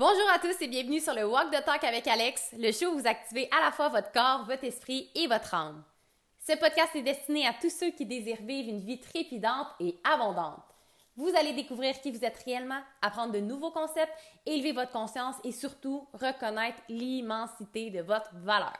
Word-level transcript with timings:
Bonjour 0.00 0.30
à 0.34 0.38
tous 0.38 0.56
et 0.62 0.66
bienvenue 0.66 0.98
sur 0.98 1.12
le 1.12 1.26
Walk 1.26 1.50
the 1.50 1.62
Talk 1.62 1.84
avec 1.84 2.08
Alex, 2.08 2.54
le 2.58 2.72
show 2.72 2.86
où 2.86 2.98
vous 2.98 3.06
activez 3.06 3.50
à 3.50 3.66
la 3.66 3.70
fois 3.70 3.90
votre 3.90 4.10
corps, 4.12 4.46
votre 4.46 4.64
esprit 4.64 5.10
et 5.14 5.26
votre 5.26 5.52
âme. 5.52 5.84
Ce 6.38 6.56
podcast 6.56 6.96
est 6.96 7.02
destiné 7.02 7.46
à 7.46 7.52
tous 7.52 7.68
ceux 7.68 7.90
qui 7.90 8.06
désirent 8.06 8.40
vivre 8.40 8.70
une 8.70 8.80
vie 8.80 8.98
trépidante 8.98 9.66
et 9.78 9.98
abondante. 10.02 10.64
Vous 11.16 11.30
allez 11.38 11.52
découvrir 11.52 12.00
qui 12.00 12.12
vous 12.12 12.24
êtes 12.24 12.42
réellement, 12.46 12.80
apprendre 13.02 13.34
de 13.34 13.40
nouveaux 13.40 13.72
concepts, 13.72 14.14
élever 14.46 14.72
votre 14.72 14.92
conscience 14.92 15.36
et 15.44 15.52
surtout 15.52 16.08
reconnaître 16.14 16.80
l'immensité 16.88 17.90
de 17.90 18.00
votre 18.00 18.30
valeur. 18.36 18.78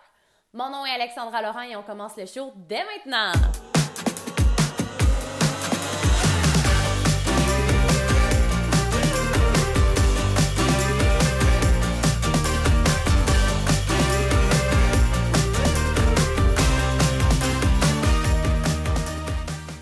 Mon 0.55 0.71
nom 0.71 0.87
est 0.87 0.95
Alexandra 0.95 1.43
Laurent 1.43 1.69
et 1.69 1.77
on 1.77 1.83
commence 1.83 2.17
le 2.17 2.25
show 2.25 2.51
dès 2.67 2.83
maintenant. 2.83 3.33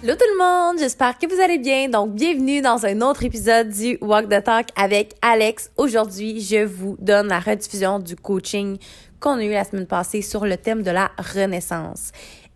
Hello 0.09 0.17
tout 0.17 0.33
le 0.33 0.39
monde, 0.39 0.79
j'espère 0.79 1.19
que 1.19 1.27
vous 1.27 1.39
allez 1.39 1.59
bien. 1.59 1.91
Donc 1.91 2.15
bienvenue 2.15 2.63
dans 2.63 2.87
un 2.87 3.03
autre 3.03 3.25
épisode 3.25 3.69
du 3.69 3.99
Walk 4.01 4.31
the 4.31 4.43
Talk 4.43 4.69
avec 4.75 5.13
Alex. 5.21 5.71
Aujourd'hui, 5.77 6.41
je 6.41 6.65
vous 6.65 6.97
donne 6.99 7.29
la 7.29 7.41
rediffusion 7.41 7.99
du 7.99 8.17
coaching 8.17 8.79
qu'on 9.21 9.37
a 9.37 9.45
eu 9.45 9.51
la 9.51 9.65
semaine 9.65 9.87
passée 9.87 10.23
sur 10.23 10.47
le 10.47 10.57
thème 10.57 10.83
de 10.83 10.91
la 10.91 11.11
renaissance. 11.19 12.13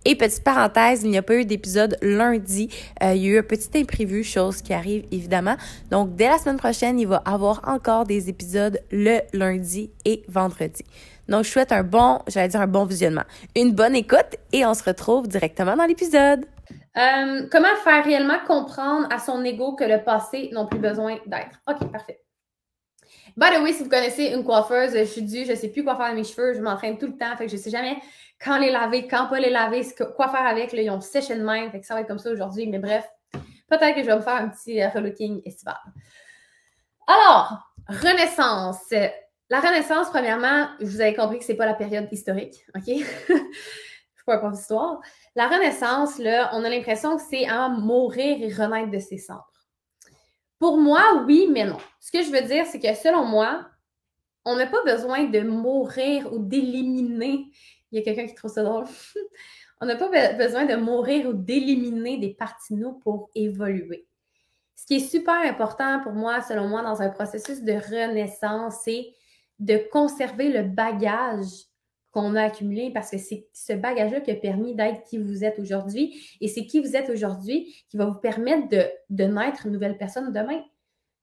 Et 0.06 0.14
petite 0.14 0.42
parenthèse, 0.42 1.02
il 1.02 1.10
n'y 1.10 1.18
a 1.18 1.22
pas 1.22 1.34
eu 1.34 1.44
d'épisode 1.44 1.98
lundi. 2.00 2.70
Euh, 3.02 3.12
il 3.12 3.22
y 3.22 3.26
a 3.26 3.32
eu 3.32 3.38
un 3.40 3.42
petit 3.42 3.68
imprévu, 3.74 4.24
chose 4.24 4.62
qui 4.62 4.72
arrive 4.72 5.04
évidemment. 5.12 5.56
Donc 5.90 6.16
dès 6.16 6.28
la 6.28 6.38
semaine 6.38 6.56
prochaine, 6.56 6.98
il 6.98 7.06
va 7.06 7.22
y 7.26 7.28
avoir 7.28 7.60
encore 7.68 8.06
des 8.06 8.30
épisodes 8.30 8.80
le 8.90 9.18
lundi 9.34 9.90
et 10.06 10.22
vendredi. 10.26 10.86
Donc 11.28 11.44
je 11.44 11.50
souhaite 11.50 11.72
un 11.72 11.82
bon, 11.82 12.20
j'allais 12.28 12.48
dire 12.48 12.62
un 12.62 12.66
bon 12.66 12.86
visionnement, 12.86 13.24
une 13.54 13.72
bonne 13.72 13.94
écoute 13.94 14.38
et 14.54 14.64
on 14.64 14.72
se 14.72 14.84
retrouve 14.84 15.28
directement 15.28 15.76
dans 15.76 15.84
l'épisode. 15.84 16.46
Euh, 16.96 17.46
comment 17.50 17.74
faire 17.82 18.04
réellement 18.04 18.38
comprendre 18.46 19.06
à 19.10 19.18
son 19.18 19.42
ego 19.44 19.74
que 19.74 19.84
le 19.84 20.02
passé 20.02 20.50
n'a 20.52 20.64
plus 20.66 20.78
besoin 20.78 21.18
d'être? 21.26 21.60
OK, 21.66 21.90
parfait. 21.90 22.22
By 23.36 23.46
the 23.54 23.62
way, 23.62 23.72
si 23.72 23.82
vous 23.82 23.88
connaissez 23.88 24.26
une 24.26 24.44
coiffeuse, 24.44 24.92
je 24.94 25.04
suis 25.04 25.22
due, 25.22 25.44
je 25.46 25.52
ne 25.52 25.56
sais 25.56 25.68
plus 25.68 25.82
quoi 25.84 25.96
faire 25.96 26.06
avec 26.06 26.18
mes 26.18 26.24
cheveux, 26.24 26.52
je 26.52 26.60
m'entraîne 26.60 26.98
tout 26.98 27.06
le 27.06 27.16
temps, 27.16 27.34
fait 27.36 27.46
que 27.46 27.50
je 27.50 27.56
ne 27.56 27.60
sais 27.62 27.70
jamais 27.70 27.96
quand 28.44 28.58
les 28.58 28.70
laver, 28.70 29.06
quand 29.06 29.26
pas 29.28 29.38
les 29.38 29.50
laver, 29.50 29.86
quoi 30.16 30.28
faire 30.28 30.46
avec. 30.46 30.72
Là, 30.72 30.82
ils 30.82 30.90
ont 30.90 31.00
séché 31.00 31.34
de 31.34 31.42
même, 31.42 31.70
fait 31.70 31.80
que 31.80 31.86
ça 31.86 31.94
va 31.94 32.00
être 32.00 32.08
comme 32.08 32.18
ça 32.18 32.30
aujourd'hui, 32.30 32.66
mais 32.66 32.78
bref, 32.78 33.08
peut-être 33.68 33.94
que 33.94 34.02
je 34.02 34.06
vais 34.06 34.16
me 34.16 34.20
faire 34.20 34.34
un 34.34 34.48
petit 34.48 34.82
euh, 34.82 34.88
relooking 34.88 35.40
estival. 35.46 35.78
Alors, 37.06 37.58
Renaissance. 37.88 38.92
La 39.48 39.60
Renaissance, 39.60 40.08
premièrement, 40.10 40.68
vous 40.80 41.00
avez 41.00 41.14
compris 41.14 41.38
que 41.38 41.44
ce 41.44 41.52
n'est 41.52 41.58
pas 41.58 41.66
la 41.66 41.74
période 41.74 42.08
historique, 42.10 42.64
OK? 42.74 42.84
je 42.86 42.92
ne 42.92 42.98
suis 42.98 44.24
pas 44.26 44.36
un 44.36 44.38
prof 44.38 44.52
d'histoire. 44.52 45.00
La 45.34 45.48
renaissance, 45.48 46.18
on 46.18 46.64
a 46.64 46.68
l'impression 46.68 47.16
que 47.16 47.22
c'est 47.22 47.46
à 47.46 47.68
mourir 47.68 48.42
et 48.42 48.52
renaître 48.52 48.90
de 48.90 48.98
ses 48.98 49.18
cendres. 49.18 49.46
Pour 50.58 50.76
moi, 50.76 51.24
oui, 51.26 51.48
mais 51.50 51.64
non. 51.64 51.78
Ce 52.00 52.12
que 52.12 52.22
je 52.22 52.30
veux 52.30 52.42
dire, 52.42 52.66
c'est 52.66 52.78
que 52.78 52.94
selon 52.94 53.24
moi, 53.24 53.66
on 54.44 54.56
n'a 54.56 54.66
pas 54.66 54.82
besoin 54.84 55.24
de 55.24 55.40
mourir 55.40 56.32
ou 56.32 56.38
d'éliminer. 56.38 57.46
Il 57.90 57.98
y 57.98 58.00
a 58.00 58.02
quelqu'un 58.02 58.26
qui 58.26 58.34
trouve 58.34 58.52
ça 58.52 58.62
drôle. 58.62 58.84
on 59.80 59.86
n'a 59.86 59.96
pas 59.96 60.08
besoin 60.34 60.66
de 60.66 60.76
mourir 60.76 61.28
ou 61.28 61.32
d'éliminer 61.32 62.18
des 62.18 62.34
parties 62.34 62.74
de 62.74 62.80
nous 62.80 62.92
pour 62.92 63.30
évoluer. 63.34 64.06
Ce 64.76 64.86
qui 64.86 64.96
est 64.96 65.08
super 65.08 65.34
important 65.34 66.00
pour 66.00 66.12
moi, 66.12 66.42
selon 66.42 66.68
moi, 66.68 66.82
dans 66.82 67.02
un 67.02 67.08
processus 67.08 67.62
de 67.62 67.72
renaissance, 67.72 68.76
c'est 68.84 69.12
de 69.58 69.78
conserver 69.90 70.48
le 70.48 70.62
bagage 70.62 71.66
qu'on 72.12 72.36
a 72.36 72.42
accumulé 72.42 72.90
parce 72.92 73.10
que 73.10 73.18
c'est 73.18 73.48
ce 73.52 73.72
bagage-là 73.72 74.20
qui 74.20 74.30
a 74.30 74.36
permis 74.36 74.74
d'être 74.74 75.02
qui 75.04 75.18
vous 75.18 75.44
êtes 75.44 75.58
aujourd'hui. 75.58 76.14
Et 76.40 76.48
c'est 76.48 76.66
qui 76.66 76.80
vous 76.80 76.94
êtes 76.94 77.08
aujourd'hui 77.08 77.74
qui 77.88 77.96
va 77.96 78.04
vous 78.04 78.18
permettre 78.18 78.68
de, 78.68 79.24
naître 79.24 79.66
une 79.66 79.72
nouvelle 79.72 79.96
personne 79.96 80.32
demain. 80.32 80.62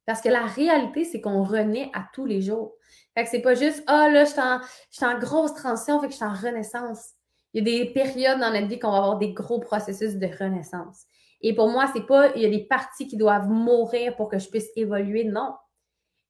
Parce 0.06 0.22
que 0.22 0.30
la 0.30 0.46
réalité, 0.46 1.06
c'est 1.06 1.22
qu'on 1.22 1.44
renaît 1.44 1.92
à 1.94 2.08
tous 2.12 2.26
les 2.26 2.42
jours. 2.42 2.74
Fait 3.16 3.24
que 3.24 3.30
c'est 3.30 3.42
pas 3.42 3.54
juste, 3.54 3.84
ah 3.86 4.08
oh, 4.08 4.12
là, 4.12 4.26
je 4.26 4.32
suis, 4.90 5.06
en, 5.06 5.20
grosse 5.20 5.54
transition, 5.54 6.02
fait 6.02 6.08
que 6.08 6.14
je 6.14 6.18
suis 6.18 6.26
en 6.26 6.34
renaissance. 6.34 7.12
Il 7.54 7.68
y 7.68 7.78
a 7.78 7.84
des 7.84 7.92
périodes 7.92 8.40
dans 8.40 8.52
notre 8.52 8.68
vie 8.68 8.80
qu'on 8.80 8.92
va 8.92 8.98
avoir 8.98 9.18
des 9.20 9.34
gros 9.34 9.60
processus 9.60 10.16
de 10.16 10.28
renaissance. 10.28 11.04
Et 11.42 11.54
pour 11.54 11.70
moi, 11.70 11.90
c'est 11.94 12.06
pas, 12.06 12.36
il 12.36 12.42
y 12.42 12.46
a 12.46 12.50
des 12.50 12.66
parties 12.66 13.08
qui 13.08 13.18
doivent 13.18 13.48
mourir 13.48 14.16
pour 14.16 14.30
que 14.30 14.40
je 14.40 14.50
puisse 14.50 14.70
évoluer. 14.76 15.24
Non. 15.24 15.54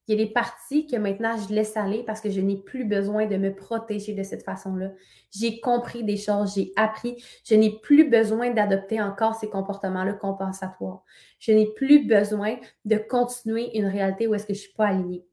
Il 0.09 0.17
y 0.17 0.23
a 0.23 0.25
des 0.25 0.31
parties 0.31 0.87
que 0.87 0.95
maintenant 0.95 1.37
je 1.37 1.53
laisse 1.53 1.77
aller 1.77 2.01
parce 2.01 2.19
que 2.19 2.31
je 2.31 2.41
n'ai 2.41 2.55
plus 2.55 2.83
besoin 2.83 3.27
de 3.27 3.37
me 3.37 3.53
protéger 3.53 4.15
de 4.15 4.23
cette 4.23 4.41
façon-là. 4.41 4.89
J'ai 5.29 5.59
compris 5.59 6.03
des 6.03 6.17
choses, 6.17 6.55
j'ai 6.55 6.73
appris. 6.75 7.23
Je 7.45 7.53
n'ai 7.53 7.77
plus 7.79 8.09
besoin 8.09 8.49
d'adopter 8.49 8.99
encore 8.99 9.35
ces 9.35 9.51
comportements-là 9.51 10.13
compensatoires. 10.13 11.03
Je 11.37 11.51
n'ai 11.51 11.67
plus 11.75 12.07
besoin 12.07 12.55
de 12.85 12.97
continuer 12.97 13.77
une 13.77 13.85
réalité 13.85 14.25
où 14.25 14.33
est-ce 14.33 14.47
que 14.47 14.53
je 14.55 14.61
ne 14.61 14.63
suis 14.63 14.73
pas 14.73 14.87
alignée. 14.87 15.23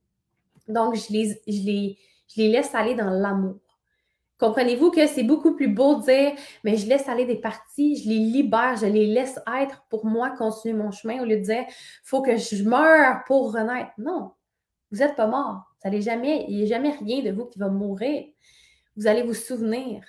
Donc, 0.69 0.95
je 0.95 1.11
les, 1.11 1.97
laisse 2.37 2.75
aller 2.75 2.95
dans 2.95 3.09
l'amour. 3.09 3.57
Comprenez-vous 4.39 4.91
que 4.91 5.07
c'est 5.07 5.23
beaucoup 5.23 5.57
plus 5.57 5.69
beau 5.69 6.01
de 6.01 6.05
dire, 6.05 6.33
mais 6.65 6.77
je 6.77 6.87
laisse 6.87 7.09
aller 7.09 7.25
des 7.25 7.41
parties, 7.41 7.97
je 8.05 8.11
les 8.11 8.19
libère, 8.19 8.77
je 8.77 8.85
les 8.85 9.07
laisse 9.07 9.41
être 9.59 9.87
pour 9.89 10.05
moi 10.05 10.29
continuer 10.37 10.75
mon 10.75 10.91
chemin 10.91 11.23
au 11.23 11.25
lieu 11.25 11.39
de 11.39 11.45
dire, 11.45 11.65
faut 12.05 12.21
que 12.21 12.37
je 12.37 12.63
meure 12.63 13.25
pour 13.27 13.55
renaître. 13.55 13.93
Non, 13.97 14.33
vous 14.91 14.99
n'êtes 14.99 15.17
pas 15.17 15.27
mort. 15.27 15.65
Ça 15.83 15.91
jamais, 16.01 16.47
il 16.49 16.57
n'y 16.57 16.63
a 16.65 16.67
jamais 16.67 16.91
rien 16.91 17.23
de 17.23 17.31
vous 17.31 17.47
qui 17.47 17.59
va 17.59 17.69
mourir. 17.69 18.25
Vous 18.97 19.07
allez 19.07 19.23
vous 19.23 19.35
souvenir. 19.35 20.03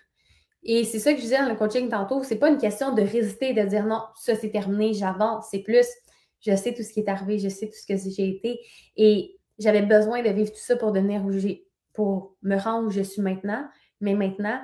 Et 0.63 0.83
c'est 0.83 0.99
ça 0.99 1.11
que 1.11 1.17
je 1.17 1.23
disais 1.23 1.37
dans 1.37 1.49
le 1.49 1.55
coaching 1.55 1.89
tantôt. 1.89 2.23
C'est 2.23 2.37
pas 2.37 2.49
une 2.49 2.57
question 2.57 2.93
de 2.93 3.01
résister, 3.01 3.53
de 3.53 3.61
dire 3.63 3.85
non, 3.85 4.01
ça 4.15 4.35
c'est 4.35 4.49
terminé, 4.49 4.93
j'avance. 4.93 5.47
C'est 5.51 5.59
plus, 5.59 5.85
je 6.41 6.55
sais 6.55 6.73
tout 6.73 6.83
ce 6.83 6.91
qui 6.91 7.01
est 7.01 7.09
arrivé, 7.09 7.39
je 7.39 7.49
sais 7.49 7.67
tout 7.67 7.75
ce 7.75 7.85
que 7.85 7.97
j'ai 7.97 8.29
été. 8.29 8.59
Et 8.95 9.37
j'avais 9.59 9.81
besoin 9.81 10.21
de 10.21 10.29
vivre 10.29 10.51
tout 10.51 10.59
ça 10.59 10.75
pour 10.75 10.91
devenir 10.91 11.23
où 11.25 11.31
j'ai, 11.31 11.65
pour 11.93 12.35
me 12.41 12.57
rendre 12.57 12.87
où 12.87 12.91
je 12.91 13.01
suis 13.01 13.21
maintenant. 13.21 13.65
Mais 14.01 14.13
maintenant, 14.13 14.59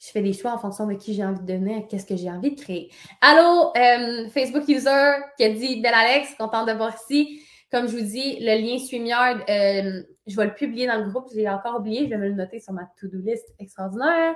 je 0.00 0.10
fais 0.10 0.22
des 0.22 0.32
choix 0.32 0.52
en 0.52 0.58
fonction 0.58 0.86
de 0.86 0.94
qui 0.94 1.14
j'ai 1.14 1.24
envie 1.24 1.40
de 1.40 1.46
devenir, 1.46 1.86
qu'est-ce 1.88 2.06
que 2.06 2.16
j'ai 2.16 2.30
envie 2.30 2.54
de 2.54 2.60
créer. 2.60 2.90
Allô, 3.20 3.72
euh, 3.76 4.28
Facebook 4.28 4.68
user 4.68 5.14
qui 5.36 5.44
a 5.44 5.50
dit 5.50 5.80
Belle 5.80 5.94
Alex, 5.94 6.34
contente 6.38 6.68
de 6.68 6.72
voir 6.72 6.94
ici. 6.94 7.42
Comme 7.70 7.86
je 7.86 7.96
vous 7.96 8.04
dis, 8.04 8.38
le 8.40 8.60
lien 8.60 8.78
StreamYard, 8.78 9.40
euh, 9.48 10.02
je 10.26 10.36
vais 10.36 10.46
le 10.46 10.54
publier 10.54 10.86
dans 10.86 10.96
le 11.04 11.10
groupe. 11.10 11.28
J'ai 11.34 11.48
encore 11.48 11.80
oublié, 11.80 12.04
je 12.04 12.10
vais 12.10 12.16
me 12.16 12.28
le 12.28 12.34
noter 12.34 12.60
sur 12.60 12.72
ma 12.72 12.88
to-do 12.98 13.18
list 13.18 13.46
extraordinaire. 13.58 14.34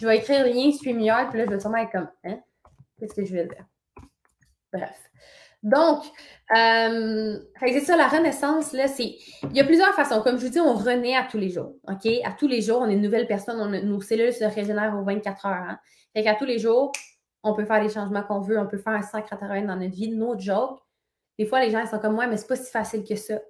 Je 0.00 0.06
vais 0.06 0.18
écrire 0.18 0.44
le 0.44 0.52
lien 0.52 0.72
StreamYard, 0.72 1.30
puis 1.30 1.38
là, 1.38 1.44
je 1.46 1.50
vais 1.50 1.60
sûrement 1.60 1.78
être 1.78 1.92
comme, 1.92 2.08
hein? 2.24 2.40
Qu'est-ce 2.98 3.14
que 3.14 3.24
je 3.24 3.32
vais 3.32 3.46
dire? 3.46 3.64
Bref. 4.72 5.10
Donc, 5.62 6.04
euh, 6.56 7.38
c'est 7.60 7.80
ça, 7.80 7.96
la 7.96 8.08
renaissance, 8.08 8.72
là, 8.72 8.88
c'est. 8.88 9.16
Il 9.44 9.56
y 9.56 9.60
a 9.60 9.64
plusieurs 9.64 9.94
façons. 9.94 10.22
Comme 10.22 10.38
je 10.38 10.46
vous 10.46 10.52
dis, 10.52 10.60
on 10.60 10.74
renaît 10.74 11.16
à 11.16 11.24
tous 11.24 11.38
les 11.38 11.50
jours. 11.50 11.74
OK? 11.88 12.10
À 12.24 12.32
tous 12.32 12.48
les 12.48 12.62
jours, 12.62 12.78
on 12.80 12.88
est 12.88 12.94
une 12.94 13.02
nouvelle 13.02 13.26
personne. 13.26 13.60
On, 13.60 13.68
nos 13.68 14.00
cellules 14.00 14.32
se 14.32 14.44
régénèrent 14.44 14.96
aux 14.98 15.04
24 15.04 15.46
heures. 15.46 15.52
Hein? 15.52 15.78
Fait 16.14 16.22
qu'à 16.22 16.34
tous 16.34 16.46
les 16.46 16.58
jours, 16.58 16.92
on 17.42 17.54
peut 17.54 17.64
faire 17.64 17.82
les 17.82 17.90
changements 17.90 18.22
qu'on 18.22 18.40
veut. 18.40 18.58
On 18.58 18.66
peut 18.66 18.78
faire 18.78 18.94
un 18.94 19.02
sacre 19.02 19.32
à 19.32 19.36
travailler 19.36 19.66
dans 19.66 19.76
notre 19.76 19.94
vie. 19.94 20.10
No 20.10 20.38
joke. 20.38 20.80
Des 21.40 21.46
fois, 21.46 21.64
les 21.64 21.70
gens 21.70 21.80
ils 21.80 21.88
sont 21.88 21.98
comme 21.98 22.16
moi, 22.16 22.26
mais 22.26 22.36
c'est 22.36 22.46
pas 22.46 22.54
si 22.54 22.70
facile 22.70 23.02
que 23.02 23.16
ça. 23.16 23.40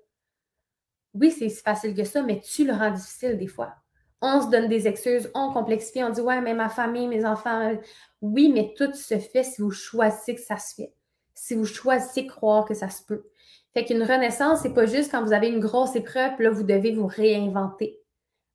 Oui, 1.13 1.33
c'est 1.33 1.49
si 1.49 1.61
facile 1.61 1.93
que 1.93 2.05
ça, 2.05 2.23
mais 2.23 2.39
tu 2.39 2.65
le 2.65 2.73
rends 2.73 2.93
difficile 2.93 3.37
des 3.37 3.49
fois. 3.49 3.75
On 4.23 4.41
se 4.41 4.49
donne 4.49 4.69
des 4.69 4.87
excuses, 4.87 5.29
on 5.35 5.53
complexifie, 5.53 6.05
on 6.05 6.11
dit 6.11 6.21
Ouais, 6.21 6.41
mais 6.41 6.55
ma 6.55 6.69
famille, 6.69 7.09
mes 7.09 7.25
enfants. 7.25 7.73
Oui, 8.21 8.53
mais 8.55 8.75
tout 8.79 8.95
se 8.95 9.19
fait 9.19 9.43
si 9.43 9.61
vous 9.61 9.73
choisissez 9.73 10.37
que 10.37 10.41
ça 10.41 10.57
se 10.57 10.77
fait. 10.77 10.95
Si 11.35 11.57
vous 11.57 11.65
choisissez 11.65 12.29
croire 12.29 12.65
que 12.65 12.75
ça 12.75 12.91
se 12.91 13.03
peut. 13.03 13.25
Fait 13.75 13.85
qu'une 13.85 14.05
renaissance, 14.05 14.61
c'est 14.61 14.73
pas 14.73 14.87
juste 14.87 15.11
quand 15.11 15.25
vous 15.25 15.33
avez 15.33 15.49
une 15.49 15.59
grosse 15.59 15.97
épreuve, 15.97 16.41
là, 16.41 16.51
vous 16.51 16.63
devez 16.63 16.93
vous 16.93 17.09
réinventer. 17.09 17.99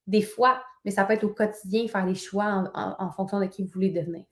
Des 0.07 0.21
fois, 0.21 0.63
mais 0.85 0.91
ça 0.91 1.03
peut 1.03 1.11
être 1.11 1.25
au 1.25 1.33
quotidien, 1.33 1.89
faire 1.89 2.05
des 2.05 2.15
choix 2.15 2.71
en 2.73 3.11
fonction 3.11 3.41
de 3.41 3.47
qui 3.47 3.65
vous 3.65 3.71
voulez 3.73 3.89
devenir. 3.89 4.23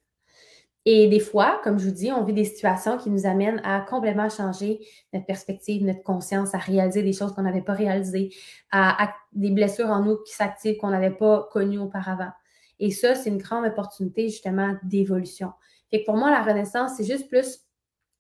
Et 0.85 1.07
des 1.07 1.19
fois, 1.19 1.61
comme 1.63 1.79
je 1.79 1.85
vous 1.85 1.93
dis, 1.93 2.11
on 2.11 2.25
vit 2.25 2.33
des 2.33 2.43
situations 2.43 2.97
qui 2.97 3.09
nous 3.09 3.25
amènent 3.25 3.61
à 3.63 3.79
complètement 3.79 4.29
changer 4.29 4.85
notre 5.13 5.25
perspective, 5.25 5.83
notre 5.85 6.03
conscience, 6.03 6.53
à 6.53 6.57
réaliser 6.57 7.03
des 7.03 7.13
choses 7.13 7.33
qu'on 7.33 7.43
n'avait 7.43 7.61
pas 7.61 7.73
réalisées, 7.73 8.33
à, 8.71 9.13
des 9.31 9.51
blessures 9.51 9.87
en 9.87 10.01
nous 10.01 10.17
qui 10.23 10.33
s'activent 10.33 10.77
qu'on 10.77 10.89
n'avait 10.89 11.15
pas 11.15 11.47
connues 11.51 11.79
auparavant. 11.79 12.31
Et 12.79 12.91
ça, 12.91 13.15
c'est 13.15 13.29
une 13.29 13.37
grande 13.37 13.65
opportunité 13.65 14.27
justement 14.27 14.75
d'évolution. 14.83 15.53
Fait 15.89 16.01
que 16.01 16.05
pour 16.05 16.17
moi, 16.17 16.29
la 16.31 16.43
renaissance, 16.43 16.93
c'est 16.97 17.05
juste 17.05 17.29
plus 17.29 17.61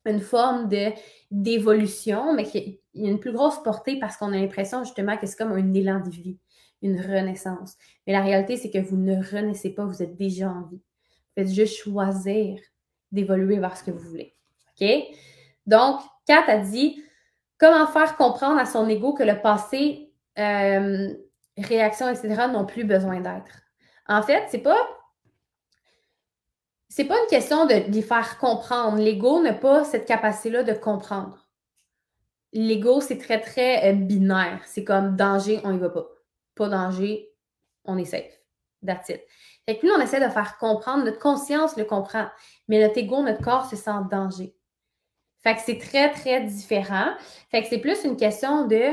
une 0.05 0.21
forme 0.21 0.69
de 0.69 0.91
d'évolution, 1.31 2.33
mais 2.33 2.43
qui 2.45 2.57
a 2.57 2.99
une 3.07 3.19
plus 3.19 3.33
grosse 3.33 3.61
portée 3.63 3.99
parce 3.99 4.15
qu'on 4.15 4.31
a 4.31 4.37
l'impression 4.37 4.83
justement 4.83 5.17
que 5.17 5.25
c'est 5.25 5.37
comme 5.37 5.51
un 5.51 5.73
élan 5.73 5.99
de 5.99 6.09
vie, 6.09 6.37
une 6.81 6.99
renaissance. 6.99 7.75
Mais 8.05 8.13
la 8.13 8.21
réalité, 8.21 8.55
c'est 8.55 8.69
que 8.69 8.77
vous 8.77 8.97
ne 8.97 9.15
renaissez 9.15 9.71
pas, 9.71 9.85
vous 9.85 10.03
êtes 10.03 10.15
déjà 10.15 10.49
en 10.49 10.61
vie. 10.67 10.81
Faites 11.35 11.49
juste 11.49 11.77
choisir 11.77 12.59
d'évoluer 13.11 13.57
vers 13.57 13.75
ce 13.77 13.83
que 13.83 13.91
vous 13.91 14.09
voulez. 14.09 14.35
OK? 14.79 14.87
Donc, 15.65 16.01
Kat 16.27 16.43
a 16.47 16.57
dit 16.57 17.03
comment 17.57 17.87
faire 17.87 18.17
comprendre 18.17 18.59
à 18.59 18.65
son 18.65 18.87
ego 18.89 19.13
que 19.13 19.23
le 19.23 19.41
passé 19.41 20.11
euh, 20.39 21.13
réactions, 21.57 22.09
etc., 22.09 22.47
n'ont 22.51 22.65
plus 22.65 22.83
besoin 22.83 23.21
d'être. 23.21 23.61
En 24.07 24.21
fait, 24.21 24.45
c'est 24.49 24.59
pas. 24.59 24.77
C'est 26.89 27.05
pas 27.05 27.19
une 27.19 27.27
question 27.27 27.65
de 27.65 27.73
les 27.91 28.01
faire 28.03 28.37
comprendre. 28.37 28.97
L'ego 28.97 29.41
n'a 29.41 29.53
pas 29.53 29.83
cette 29.83 30.05
capacité-là 30.05 30.61
de 30.61 30.73
comprendre. 30.73 31.47
L'ego, 32.51 33.01
c'est 33.01 33.17
très, 33.17 33.41
très 33.41 33.89
euh, 33.89 33.93
binaire. 33.93 34.61
C'est 34.65 34.83
comme 34.83 35.15
danger, 35.15 35.59
on 35.63 35.73
y 35.73 35.79
va 35.79 35.89
pas. 35.89 36.05
Pas 36.53 36.69
danger, 36.69 37.31
on 37.85 37.97
est 37.97 38.05
safe. 38.05 38.39
That's. 38.85 39.11
Fait 39.65 39.77
que 39.77 39.85
nous, 39.85 39.93
on 39.93 40.01
essaie 40.01 40.19
de 40.19 40.29
faire 40.29 40.57
comprendre, 40.57 41.05
notre 41.05 41.19
conscience 41.19 41.77
le 41.77 41.85
comprend, 41.85 42.27
mais 42.67 42.81
notre 42.81 42.97
ego, 42.97 43.21
notre 43.23 43.41
corps 43.41 43.65
se 43.65 43.75
sent 43.75 43.89
en 43.89 44.01
danger. 44.01 44.55
Fait 45.41 45.55
que 45.55 45.61
c'est 45.61 45.77
très, 45.77 46.11
très 46.11 46.41
différent. 46.41 47.13
Fait 47.51 47.61
que 47.61 47.67
c'est 47.69 47.79
plus 47.79 48.03
une 48.03 48.17
question 48.17 48.67
de 48.67 48.91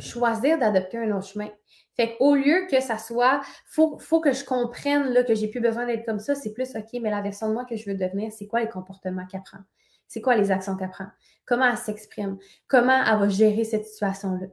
choisir 0.00 0.58
d'adopter 0.58 0.98
un 0.98 1.16
autre 1.16 1.28
chemin. 1.28 1.48
Fait 1.96 2.16
qu'au 2.16 2.34
lieu 2.34 2.66
que 2.70 2.80
ça 2.80 2.98
soit, 2.98 3.40
faut, 3.66 3.98
faut 3.98 4.20
que 4.20 4.32
je 4.32 4.44
comprenne 4.44 5.12
là, 5.12 5.24
que 5.24 5.34
j'ai 5.34 5.48
plus 5.48 5.60
besoin 5.60 5.86
d'être 5.86 6.04
comme 6.04 6.20
ça, 6.20 6.34
c'est 6.34 6.52
plus 6.52 6.76
OK, 6.76 7.00
mais 7.00 7.10
la 7.10 7.20
version 7.20 7.48
de 7.48 7.54
moi 7.54 7.64
que 7.64 7.76
je 7.76 7.90
veux 7.90 7.96
devenir, 7.96 8.30
c'est 8.32 8.46
quoi 8.46 8.60
les 8.60 8.68
comportements 8.68 9.26
qu'elle 9.26 9.42
prend? 9.42 9.58
C'est 10.06 10.20
quoi 10.20 10.36
les 10.36 10.50
actions 10.50 10.76
qu'elle 10.76 10.90
prend? 10.90 11.08
Comment 11.44 11.66
elle 11.66 11.76
s'exprime? 11.76 12.38
Comment 12.66 13.02
elle 13.04 13.18
va 13.18 13.28
gérer 13.28 13.64
cette 13.64 13.86
situation-là? 13.86 14.46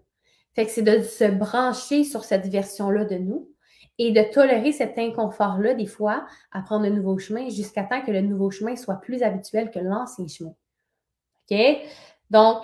Fait 0.54 0.66
que 0.66 0.72
c'est 0.72 0.82
de 0.82 1.02
se 1.02 1.26
brancher 1.26 2.04
sur 2.04 2.24
cette 2.24 2.48
version-là 2.48 3.06
de 3.06 3.16
nous 3.16 3.50
et 3.98 4.12
de 4.12 4.22
tolérer 4.34 4.72
cet 4.72 4.98
inconfort-là, 4.98 5.74
des 5.74 5.86
fois, 5.86 6.26
à 6.52 6.62
prendre 6.62 6.86
un 6.86 6.90
nouveau 6.90 7.18
chemin 7.18 7.50
jusqu'à 7.50 7.84
temps 7.84 8.02
que 8.02 8.12
le 8.12 8.22
nouveau 8.22 8.52
chemin 8.52 8.76
soit 8.76 8.96
plus 8.96 9.24
habituel 9.24 9.72
que 9.72 9.80
l'ancien 9.80 10.28
chemin. 10.28 10.54
OK? 11.50 11.58
Donc, 12.30 12.64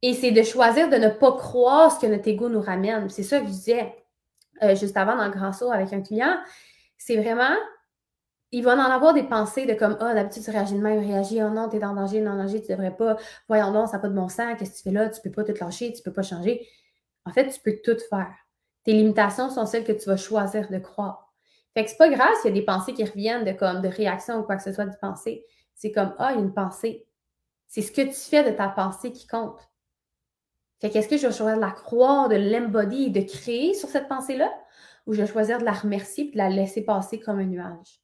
et 0.00 0.14
c'est 0.14 0.32
de 0.32 0.42
choisir 0.42 0.88
de 0.88 0.96
ne 0.96 1.08
pas 1.08 1.32
croire 1.32 1.92
ce 1.92 2.00
que 2.00 2.10
notre 2.10 2.26
ego 2.26 2.48
nous 2.48 2.60
ramène. 2.60 3.08
C'est 3.08 3.22
ça 3.22 3.38
que 3.38 3.46
je 3.46 3.50
disais 3.50 3.94
euh, 4.62 4.74
juste 4.74 4.96
avant 4.96 5.16
dans 5.16 5.26
le 5.26 5.30
grand 5.30 5.52
saut 5.52 5.70
avec 5.70 5.92
un 5.92 6.00
client. 6.00 6.38
C'est 6.98 7.16
vraiment, 7.16 7.54
il 8.50 8.64
va 8.64 8.74
en 8.74 8.78
avoir 8.78 9.14
des 9.14 9.22
pensées 9.22 9.66
de 9.66 9.74
comme, 9.74 9.96
ah, 10.00 10.08
oh, 10.10 10.14
d'habitude, 10.14 10.42
tu 10.42 10.50
réagis 10.50 10.74
de 10.74 10.80
même, 10.80 10.98
réagis, 10.98 11.42
oh 11.42 11.50
non, 11.50 11.68
t'es 11.68 11.84
en 11.84 11.94
danger, 11.94 12.20
non, 12.20 12.32
en 12.32 12.36
danger, 12.36 12.60
tu 12.60 12.72
devrais 12.72 12.94
pas, 12.96 13.16
voyons 13.48 13.72
donc, 13.72 13.88
ça 13.88 13.94
n'a 13.94 13.98
pas 14.00 14.08
de 14.08 14.14
bon 14.14 14.28
sens, 14.28 14.56
qu'est-ce 14.58 14.72
que 14.72 14.76
tu 14.76 14.82
fais 14.82 14.90
là, 14.90 15.08
tu 15.08 15.20
peux 15.20 15.30
pas 15.30 15.44
te 15.44 15.52
lâcher, 15.52 15.92
tu 15.92 16.02
peux 16.02 16.12
pas 16.12 16.22
changer. 16.22 16.66
En 17.24 17.32
fait, 17.32 17.48
tu 17.48 17.60
peux 17.60 17.76
tout 17.84 17.98
faire. 18.10 18.34
Tes 18.84 18.92
limitations 18.92 19.50
sont 19.50 19.66
celles 19.66 19.84
que 19.84 19.92
tu 19.92 20.08
vas 20.08 20.16
choisir 20.16 20.68
de 20.68 20.78
croire. 20.78 21.32
Fait 21.74 21.84
que 21.84 21.90
c'est 21.90 21.96
pas 21.96 22.08
grave 22.08 22.34
s'il 22.40 22.50
y 22.50 22.52
a 22.52 22.60
des 22.60 22.64
pensées 22.64 22.92
qui 22.92 23.04
reviennent 23.04 23.44
de 23.44 23.52
comme 23.52 23.80
de 23.80 23.88
réaction 23.88 24.40
ou 24.40 24.42
quoi 24.42 24.56
que 24.56 24.62
ce 24.62 24.72
soit 24.72 24.84
de 24.84 24.96
pensée. 25.00 25.44
C'est 25.74 25.92
comme 25.92 26.14
Ah, 26.18 26.34
une 26.34 26.52
pensée. 26.52 27.06
C'est 27.68 27.82
ce 27.82 27.92
que 27.92 28.02
tu 28.02 28.14
fais 28.14 28.44
de 28.44 28.54
ta 28.54 28.68
pensée 28.68 29.12
qui 29.12 29.26
compte. 29.26 29.60
Fait 30.80 30.90
qu'est-ce 30.90 31.08
que 31.08 31.16
je 31.16 31.26
vais 31.28 31.32
choisir 31.32 31.56
de 31.56 31.60
la 31.60 31.70
croire, 31.70 32.28
de 32.28 32.36
l'embody 32.36 33.10
de 33.10 33.20
créer 33.20 33.72
sur 33.72 33.88
cette 33.88 34.08
pensée-là? 34.08 34.52
Ou 35.06 35.14
je 35.14 35.22
vais 35.22 35.26
choisir 35.26 35.58
de 35.58 35.64
la 35.64 35.72
remercier 35.72 36.28
et 36.28 36.32
de 36.32 36.36
la 36.36 36.48
laisser 36.48 36.84
passer 36.84 37.20
comme 37.20 37.38
un 37.38 37.44
nuage? 37.44 38.00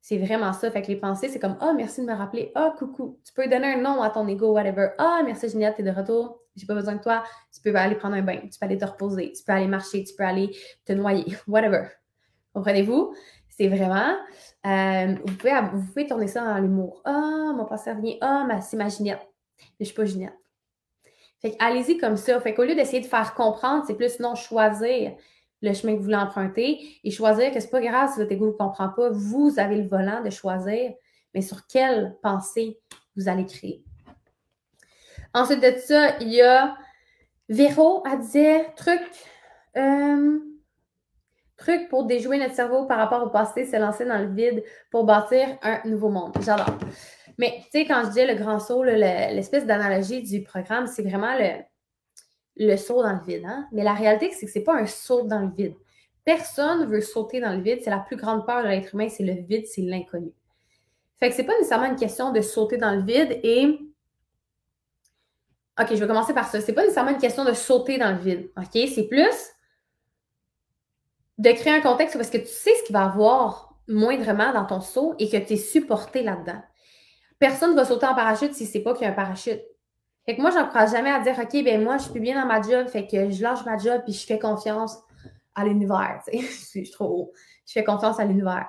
C'est 0.00 0.18
vraiment 0.18 0.52
ça. 0.52 0.70
Fait 0.70 0.82
que 0.82 0.88
les 0.88 0.96
pensées, 0.96 1.28
c'est 1.28 1.38
comme 1.38 1.56
Ah, 1.60 1.72
merci 1.74 2.00
de 2.00 2.06
me 2.06 2.14
rappeler. 2.14 2.50
Ah, 2.54 2.74
coucou. 2.78 3.20
Tu 3.24 3.32
peux 3.32 3.48
donner 3.48 3.74
un 3.74 3.80
nom 3.80 4.02
à 4.02 4.10
ton 4.10 4.26
ego, 4.26 4.52
whatever. 4.52 4.90
Ah, 4.98 5.22
merci 5.24 5.48
Ginette, 5.48 5.76
t'es 5.76 5.82
de 5.82 5.90
retour. 5.90 6.41
J'ai 6.56 6.66
pas 6.66 6.74
besoin 6.74 6.96
de 6.96 7.00
toi. 7.00 7.24
Tu 7.52 7.60
peux 7.60 7.74
aller 7.74 7.94
prendre 7.94 8.14
un 8.14 8.22
bain. 8.22 8.38
Tu 8.40 8.58
peux 8.58 8.66
aller 8.66 8.78
te 8.78 8.84
reposer. 8.84 9.32
Tu 9.32 9.42
peux 9.42 9.52
aller 9.52 9.66
marcher. 9.66 10.04
Tu 10.04 10.14
peux 10.14 10.24
aller 10.24 10.50
te 10.84 10.92
noyer. 10.92 11.36
Whatever. 11.46 11.88
Comprenez-vous? 12.52 13.14
C'est 13.48 13.68
vraiment. 13.68 14.16
Euh, 14.66 15.14
vous, 15.24 15.36
pouvez, 15.36 15.52
vous 15.72 15.86
pouvez 15.86 16.06
tourner 16.06 16.26
ça 16.26 16.44
dans 16.44 16.58
l'humour. 16.58 17.02
Ah, 17.04 17.52
mon 17.54 17.64
passé 17.64 17.92
revient. 17.92 18.18
Ah, 18.20 18.46
c'est 18.60 18.76
ma 18.76 18.88
Ginette. 18.88 19.26
Mais 19.58 19.66
je 19.80 19.86
suis 19.86 19.94
pas 19.94 20.04
Ginette. 20.04 20.34
Fait 21.40 21.56
allez-y 21.58 21.98
comme 21.98 22.16
ça. 22.16 22.40
Fait 22.40 22.54
qu'au 22.54 22.64
lieu 22.64 22.74
d'essayer 22.74 23.00
de 23.00 23.06
faire 23.06 23.34
comprendre, 23.34 23.84
c'est 23.86 23.96
plus 23.96 24.20
non 24.20 24.34
choisir 24.34 25.16
le 25.60 25.72
chemin 25.72 25.92
que 25.92 25.98
vous 25.98 26.04
voulez 26.04 26.16
emprunter 26.16 26.78
et 27.02 27.10
choisir 27.10 27.52
que 27.52 27.60
c'est 27.60 27.70
pas 27.70 27.80
grave 27.80 28.10
si 28.12 28.18
votre 28.18 28.32
ego 28.32 28.46
ne 28.46 28.52
comprend 28.52 28.88
pas. 28.90 29.10
Vous 29.10 29.54
avez 29.58 29.76
le 29.76 29.88
volant 29.88 30.22
de 30.22 30.30
choisir, 30.30 30.92
mais 31.34 31.40
sur 31.40 31.66
quelle 31.66 32.16
pensée 32.22 32.80
vous 33.16 33.28
allez 33.28 33.46
créer. 33.46 33.84
Ensuite 35.34 35.60
de 35.60 35.78
ça, 35.78 36.18
il 36.20 36.28
y 36.28 36.42
a 36.42 36.76
Véro, 37.48 38.02
elle 38.10 38.20
disait 38.20 38.66
truc, 38.76 39.00
euh, 39.76 40.38
truc 41.56 41.88
pour 41.88 42.04
déjouer 42.04 42.38
notre 42.38 42.54
cerveau 42.54 42.86
par 42.86 42.98
rapport 42.98 43.22
au 43.22 43.30
passé, 43.30 43.66
se 43.66 43.76
lancer 43.76 44.04
dans 44.04 44.18
le 44.18 44.32
vide 44.32 44.62
pour 44.90 45.04
bâtir 45.04 45.58
un 45.62 45.80
nouveau 45.84 46.08
monde. 46.08 46.32
J'adore. 46.40 46.78
Mais 47.38 47.60
tu 47.64 47.80
sais, 47.80 47.86
quand 47.86 48.04
je 48.06 48.10
dis 48.10 48.26
le 48.26 48.34
grand 48.34 48.58
saut, 48.58 48.82
l'espèce 48.84 49.66
d'analogie 49.66 50.22
du 50.22 50.42
programme, 50.42 50.86
c'est 50.86 51.02
vraiment 51.02 51.34
le, 52.56 52.76
saut 52.76 53.02
dans 53.02 53.12
le 53.12 53.24
vide. 53.26 53.44
Hein? 53.46 53.66
Mais 53.72 53.84
la 53.84 53.94
réalité, 53.94 54.30
c'est 54.32 54.46
que 54.46 54.52
ce 54.52 54.58
n'est 54.58 54.64
pas 54.64 54.76
un 54.76 54.86
saut 54.86 55.22
dans 55.22 55.40
le 55.40 55.50
vide. 55.50 55.74
Personne 56.24 56.86
veut 56.86 57.00
sauter 57.00 57.40
dans 57.40 57.54
le 57.54 57.62
vide. 57.62 57.80
C'est 57.82 57.90
la 57.90 57.98
plus 57.98 58.16
grande 58.16 58.46
peur 58.46 58.62
de 58.62 58.68
l'être 58.68 58.94
humain, 58.94 59.08
c'est 59.08 59.24
le 59.24 59.32
vide, 59.32 59.66
c'est 59.66 59.82
l'inconnu. 59.82 60.32
Fait 61.18 61.30
que 61.30 61.34
c'est 61.34 61.44
pas 61.44 61.56
nécessairement 61.58 61.86
une 61.86 61.96
question 61.96 62.32
de 62.32 62.40
sauter 62.40 62.76
dans 62.76 62.94
le 62.94 63.02
vide 63.02 63.40
et. 63.42 63.78
OK, 65.80 65.88
je 65.90 66.00
vais 66.00 66.06
commencer 66.06 66.34
par 66.34 66.48
ça. 66.48 66.60
C'est 66.60 66.72
pas 66.72 66.82
nécessairement 66.82 67.12
une 67.12 67.18
question 67.18 67.44
de 67.44 67.52
sauter 67.52 67.98
dans 67.98 68.10
le 68.10 68.18
vide. 68.18 68.50
OK? 68.56 68.88
C'est 68.94 69.08
plus 69.08 69.52
de 71.38 71.50
créer 71.52 71.72
un 71.72 71.80
contexte 71.80 72.16
parce 72.16 72.30
que 72.30 72.38
tu 72.38 72.46
sais 72.46 72.74
ce 72.74 72.82
qu'il 72.84 72.92
va 72.92 73.04
avoir 73.04 73.74
moindrement 73.88 74.52
dans 74.52 74.64
ton 74.64 74.80
saut 74.80 75.14
et 75.18 75.28
que 75.28 75.36
tu 75.38 75.54
es 75.54 75.56
supporté 75.56 76.22
là-dedans. 76.22 76.60
Personne 77.38 77.72
ne 77.72 77.76
va 77.76 77.84
sauter 77.84 78.06
en 78.06 78.14
parachute 78.14 78.54
si 78.54 78.66
c'est 78.66 78.80
pas 78.80 78.92
qu'il 78.92 79.02
y 79.02 79.06
a 79.06 79.12
un 79.12 79.14
parachute. 79.14 79.60
Fait 80.24 80.36
que 80.36 80.40
moi, 80.40 80.50
j'encourage 80.50 80.92
jamais 80.92 81.10
à 81.10 81.18
dire, 81.20 81.36
OK, 81.38 81.64
ben 81.64 81.82
moi, 81.82 81.98
je 81.98 82.04
suis 82.04 82.20
bien 82.20 82.40
dans 82.40 82.46
ma 82.46 82.62
job, 82.62 82.86
fait 82.86 83.08
que 83.08 83.30
je 83.30 83.42
lâche 83.42 83.64
ma 83.64 83.76
job 83.76 84.02
puis 84.04 84.12
je 84.12 84.24
fais 84.24 84.38
confiance 84.38 84.96
à 85.54 85.64
l'univers. 85.64 86.22
je 86.32 86.38
suis 86.38 86.90
trop 86.90 87.06
haut. 87.06 87.32
Je 87.66 87.72
fais 87.72 87.84
confiance 87.84 88.20
à 88.20 88.24
l'univers. 88.24 88.68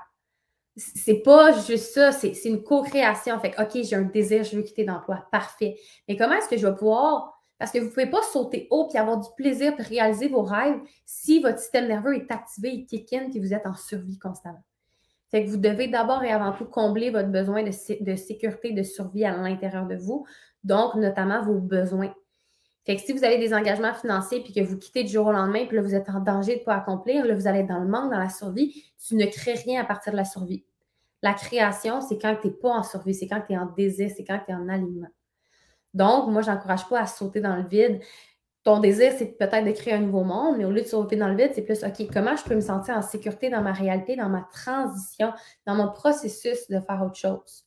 C'est 0.76 1.22
pas 1.22 1.52
juste 1.52 1.94
ça, 1.94 2.12
c'est 2.12 2.34
une 2.46 2.64
co-création. 2.64 3.40
Fait 3.40 3.52
que, 3.52 3.62
OK, 3.62 3.84
j'ai 3.84 3.96
un 3.96 4.04
désir, 4.04 4.44
je 4.44 4.56
veux 4.56 4.64
quitter 4.64 4.86
d'emploi. 4.86 5.28
Parfait. 5.32 5.76
Mais 6.08 6.18
comment 6.18 6.34
est-ce 6.34 6.50
que 6.50 6.58
je 6.58 6.66
vais 6.66 6.76
pouvoir. 6.76 7.40
Parce 7.60 7.72
que 7.72 7.78
vous 7.78 7.86
ne 7.86 7.90
pouvez 7.92 8.08
pas 8.08 8.22
sauter 8.24 8.68
haut 8.72 8.88
puis 8.88 8.98
avoir 8.98 9.20
du 9.20 9.30
plaisir 9.38 9.76
pour 9.76 9.86
réaliser 9.86 10.28
vos 10.28 10.42
rêves 10.42 10.80
si 11.06 11.40
votre 11.40 11.60
système 11.60 11.88
nerveux 11.88 12.16
est 12.16 12.32
activé, 12.32 12.72
il 12.72 12.86
kick 12.86 13.14
in, 13.14 13.30
puis 13.30 13.40
vous 13.40 13.54
êtes 13.54 13.66
en 13.66 13.76
survie 13.76 14.18
constamment. 14.18 14.64
Fait 15.30 15.46
que 15.46 15.50
vous 15.50 15.58
devez 15.58 15.88
d'abord 15.88 16.24
et 16.24 16.32
avant 16.32 16.52
tout 16.52 16.66
combler 16.66 17.10
votre 17.10 17.30
besoin 17.30 17.64
de, 17.64 18.04
de 18.04 18.16
sécurité, 18.16 18.72
de 18.72 18.84
survie 18.84 19.24
à 19.24 19.38
l'intérieur 19.38 19.86
de 19.86 19.96
vous 19.96 20.26
donc 20.64 20.96
notamment 20.96 21.42
vos 21.42 21.60
besoins. 21.60 22.14
Fait 22.86 22.98
que 22.98 23.02
si 23.02 23.14
vous 23.14 23.24
avez 23.24 23.38
des 23.38 23.54
engagements 23.54 23.94
financiers 23.94 24.42
puis 24.44 24.54
que 24.54 24.62
vous 24.62 24.78
quittez 24.78 25.04
du 25.04 25.12
jour 25.12 25.28
au 25.28 25.32
lendemain, 25.32 25.66
puis 25.66 25.78
là, 25.78 25.84
vous 25.84 25.96
êtes 25.96 26.10
en 26.10 26.20
danger 26.20 26.56
de 26.56 26.60
ne 26.60 26.66
pas 26.66 26.76
accomplir, 26.76 27.26
là, 27.26 27.34
vous 27.34 27.48
allez 27.48 27.60
être 27.60 27.68
dans 27.68 27.80
le 27.80 27.88
manque, 27.88 28.12
dans 28.12 28.20
la 28.20 28.30
survie, 28.30 28.84
tu 29.06 29.16
ne 29.16 29.26
crées 29.26 29.54
rien 29.54 29.82
à 29.82 29.86
partir 29.86 30.12
de 30.12 30.18
la 30.18 30.26
survie. 30.26 30.66
La 31.24 31.34
création, 31.34 32.02
c'est 32.02 32.20
quand 32.22 32.36
tu 32.40 32.48
n'es 32.48 32.54
pas 32.54 32.70
en 32.70 32.84
survie, 32.84 33.16
c'est 33.16 33.28
quand 33.28 33.42
tu 33.48 33.54
es 33.54 33.58
en 33.58 33.66
désir, 33.66 34.12
c'est 34.16 34.26
quand 34.26 34.40
tu 34.46 34.52
es 34.52 34.56
en 34.56 34.70
alignement. 34.70 35.08
Donc, 35.96 36.28
moi, 36.30 36.42
je 36.44 36.52
n'encourage 36.52 36.88
pas 36.90 37.00
à 37.00 37.08
sauter 37.08 37.42
dans 37.42 37.56
le 37.56 37.64
vide. 37.68 38.02
Ton 38.64 38.80
désir, 38.80 39.14
c'est 39.18 39.38
peut-être 39.38 39.66
de 39.66 39.72
créer 39.72 39.94
un 39.94 40.02
nouveau 40.02 40.24
monde, 40.24 40.58
mais 40.58 40.66
au 40.66 40.72
lieu 40.72 40.82
de 40.82 40.88
sauter 40.88 41.16
dans 41.16 41.30
le 41.30 41.36
vide, 41.36 41.52
c'est 41.56 41.64
plus, 41.64 41.84
OK, 41.84 42.08
comment 42.14 42.36
je 42.36 42.44
peux 42.44 42.56
me 42.56 42.62
sentir 42.62 42.96
en 42.96 43.02
sécurité 43.02 43.50
dans 43.50 43.62
ma 43.62 43.74
réalité, 43.74 44.16
dans 44.16 44.30
ma 44.30 44.48
transition, 44.54 45.34
dans 45.66 45.76
mon 45.76 45.90
processus 45.92 46.68
de 46.70 46.80
faire 46.80 47.02
autre 47.04 47.16
chose? 47.18 47.66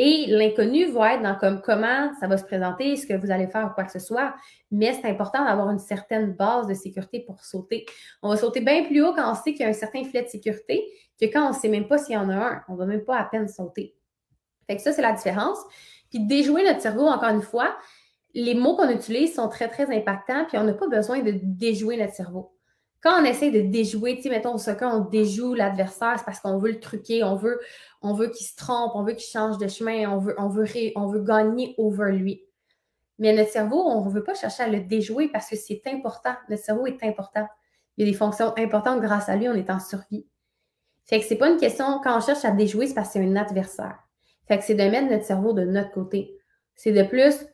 Et 0.00 0.26
l'inconnu 0.28 0.86
va 0.92 1.14
être 1.14 1.22
dans 1.22 1.34
comme 1.34 1.60
comment 1.60 2.12
ça 2.20 2.28
va 2.28 2.38
se 2.38 2.44
présenter, 2.44 2.96
ce 2.96 3.04
que 3.04 3.14
vous 3.14 3.32
allez 3.32 3.48
faire 3.48 3.66
ou 3.66 3.74
quoi 3.74 3.82
que 3.82 3.90
ce 3.90 3.98
soit. 3.98 4.34
Mais 4.70 4.92
c'est 4.92 5.08
important 5.08 5.44
d'avoir 5.44 5.70
une 5.70 5.80
certaine 5.80 6.34
base 6.34 6.68
de 6.68 6.74
sécurité 6.74 7.20
pour 7.20 7.44
sauter. 7.44 7.84
On 8.22 8.28
va 8.28 8.36
sauter 8.36 8.60
bien 8.60 8.84
plus 8.84 9.02
haut 9.02 9.12
quand 9.12 9.28
on 9.28 9.34
sait 9.34 9.52
qu'il 9.52 9.62
y 9.62 9.64
a 9.64 9.68
un 9.68 9.72
certain 9.72 10.04
filet 10.04 10.22
de 10.22 10.28
sécurité 10.28 10.84
que 11.20 11.26
quand 11.26 11.46
on 11.46 11.48
ne 11.48 11.54
sait 11.54 11.68
même 11.68 11.88
pas 11.88 11.98
s'il 11.98 12.14
y 12.14 12.18
en 12.18 12.30
a 12.30 12.36
un. 12.36 12.62
On 12.68 12.74
ne 12.74 12.78
va 12.78 12.86
même 12.86 13.04
pas 13.04 13.18
à 13.18 13.24
peine 13.24 13.48
sauter. 13.48 13.96
Fait 14.68 14.76
que 14.76 14.82
ça, 14.82 14.92
c'est 14.92 15.02
la 15.02 15.12
différence. 15.12 15.58
Puis 16.10 16.20
déjouer 16.20 16.64
notre 16.64 16.80
cerveau, 16.80 17.06
encore 17.06 17.30
une 17.30 17.42
fois, 17.42 17.76
les 18.34 18.54
mots 18.54 18.76
qu'on 18.76 18.90
utilise 18.90 19.34
sont 19.34 19.48
très, 19.48 19.68
très 19.68 19.94
impactants, 19.94 20.44
puis 20.46 20.58
on 20.58 20.64
n'a 20.64 20.74
pas 20.74 20.88
besoin 20.88 21.20
de 21.20 21.32
déjouer 21.42 21.96
notre 21.96 22.14
cerveau. 22.14 22.52
Quand 23.00 23.22
on 23.22 23.24
essaie 23.24 23.50
de 23.50 23.60
déjouer, 23.60 24.16
tu 24.16 24.22
sais, 24.22 24.30
mettons 24.30 24.54
au 24.54 24.58
soccer, 24.58 24.92
on 24.92 25.00
déjoue 25.00 25.54
l'adversaire, 25.54 26.14
c'est 26.18 26.24
parce 26.24 26.40
qu'on 26.40 26.58
veut 26.58 26.72
le 26.72 26.80
truquer, 26.80 27.22
on 27.22 27.36
veut, 27.36 27.60
on 28.02 28.12
veut 28.12 28.28
qu'il 28.28 28.46
se 28.46 28.56
trompe, 28.56 28.92
on 28.94 29.04
veut 29.04 29.12
qu'il 29.12 29.30
change 29.30 29.58
de 29.58 29.68
chemin, 29.68 30.10
on 30.10 30.18
veut, 30.18 30.34
on 30.38 30.48
veut, 30.48 30.66
on 30.96 31.06
veut 31.06 31.22
gagner 31.22 31.74
over 31.78 32.12
lui. 32.12 32.44
Mais 33.18 33.32
notre 33.32 33.50
cerveau, 33.50 33.80
on 33.84 34.04
ne 34.04 34.10
veut 34.10 34.24
pas 34.24 34.34
chercher 34.34 34.64
à 34.64 34.68
le 34.68 34.80
déjouer 34.80 35.28
parce 35.28 35.48
que 35.48 35.56
c'est 35.56 35.82
important. 35.86 36.34
Notre 36.48 36.62
cerveau 36.62 36.86
est 36.86 37.02
important. 37.04 37.46
Il 37.96 38.04
y 38.04 38.08
a 38.08 38.12
des 38.12 38.16
fonctions 38.16 38.52
importantes 38.56 39.00
grâce 39.00 39.28
à 39.28 39.36
lui, 39.36 39.48
on 39.48 39.54
est 39.54 39.70
en 39.70 39.80
survie. 39.80 40.26
Fait 41.04 41.20
que 41.20 41.26
c'est 41.26 41.36
pas 41.36 41.48
une 41.48 41.56
question, 41.56 42.00
quand 42.02 42.16
on 42.16 42.20
cherche 42.20 42.44
à 42.44 42.50
déjouer, 42.50 42.86
c'est 42.86 42.94
parce 42.94 43.08
que 43.08 43.14
c'est 43.14 43.24
un 43.24 43.36
adversaire. 43.36 43.98
Fait 44.46 44.58
que 44.58 44.64
c'est 44.64 44.74
de 44.74 44.82
mettre 44.82 45.10
notre 45.10 45.24
cerveau 45.24 45.52
de 45.52 45.64
notre 45.64 45.90
côté. 45.90 46.36
C'est 46.74 46.92
de 46.92 47.02
plus, 47.02 47.46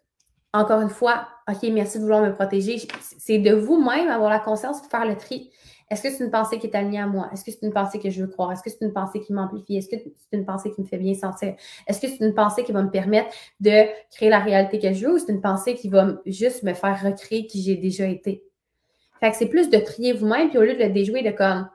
encore 0.54 0.80
une 0.80 0.88
fois, 0.88 1.26
OK, 1.50 1.68
merci 1.72 1.98
de 1.98 2.04
vouloir 2.04 2.22
me 2.22 2.32
protéger. 2.32 2.78
C'est 3.00 3.38
de 3.38 3.52
vous-même 3.52 4.08
avoir 4.08 4.30
la 4.30 4.38
conscience 4.38 4.80
de 4.82 4.86
faire 4.86 5.04
le 5.04 5.16
tri. 5.16 5.50
Est-ce 5.90 6.02
que 6.02 6.10
c'est 6.10 6.24
une 6.24 6.30
pensée 6.30 6.58
qui 6.58 6.68
est 6.68 6.76
alignée 6.76 7.00
à 7.00 7.06
moi? 7.06 7.28
Est-ce 7.32 7.44
que 7.44 7.50
c'est 7.50 7.62
une 7.62 7.72
pensée 7.72 7.98
que 7.98 8.08
je 8.08 8.22
veux 8.22 8.28
croire? 8.28 8.52
Est-ce 8.52 8.62
que 8.62 8.70
c'est 8.70 8.82
une 8.82 8.92
pensée 8.92 9.20
qui 9.20 9.32
m'amplifie? 9.32 9.76
Est-ce 9.76 9.88
que 9.88 9.96
c'est 9.96 10.36
une 10.36 10.46
pensée 10.46 10.72
qui 10.72 10.80
me 10.80 10.86
fait 10.86 10.96
bien 10.96 11.12
sentir? 11.14 11.54
Est-ce 11.86 12.00
que 12.00 12.06
c'est 12.06 12.24
une 12.24 12.34
pensée 12.34 12.62
qui 12.64 12.72
va 12.72 12.82
me 12.82 12.90
permettre 12.90 13.34
de 13.60 13.84
créer 14.12 14.30
la 14.30 14.38
réalité 14.38 14.78
que 14.78 14.92
je 14.94 15.06
veux 15.06 15.14
ou 15.14 15.18
c'est 15.18 15.32
une 15.32 15.42
pensée 15.42 15.74
qui 15.74 15.88
va 15.88 16.14
juste 16.24 16.62
me 16.62 16.72
faire 16.72 17.02
recréer 17.02 17.46
qui 17.46 17.60
j'ai 17.60 17.76
déjà 17.76 18.06
été? 18.06 18.44
Fait 19.20 19.32
que 19.32 19.36
c'est 19.36 19.48
plus 19.48 19.68
de 19.68 19.78
trier 19.78 20.12
vous-même, 20.12 20.48
puis 20.50 20.58
au 20.58 20.62
lieu 20.62 20.74
de 20.74 20.82
le 20.82 20.90
déjouer 20.90 21.22
de 21.22 21.30
comme 21.30 21.68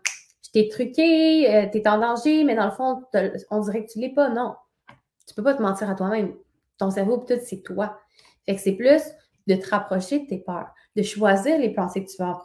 je 0.46 0.52
t'ai 0.52 0.70
truqué, 0.70 1.54
euh, 1.54 1.68
t'es 1.72 1.88
en 1.88 2.00
danger, 2.00 2.44
mais 2.46 2.56
dans 2.56 2.66
le 2.66 2.72
fond, 2.72 3.04
on 3.52 3.60
dirait 3.60 3.86
que 3.86 3.92
tu 3.92 4.00
l'es 4.00 4.10
pas. 4.10 4.30
Non. 4.30 4.56
Tu 5.28 5.36
peux 5.36 5.44
pas 5.44 5.54
te 5.54 5.62
mentir 5.62 5.90
à 5.90 5.96
toi-même. 5.96 6.34
Ton 6.78 6.90
cerveau, 6.90 7.20
peut-être, 7.20 7.46
c'est 7.46 7.62
toi. 7.62 8.00
C'est 8.58 8.74
plus 8.74 9.02
de 9.48 9.56
te 9.56 9.70
rapprocher 9.70 10.20
de 10.20 10.28
tes 10.28 10.38
peurs, 10.38 10.74
de 10.96 11.04
choisir 11.04 11.58
les 11.58 11.74
pensées 11.74 12.04
que 12.04 12.10
tu 12.10 12.18
vas 12.18 12.42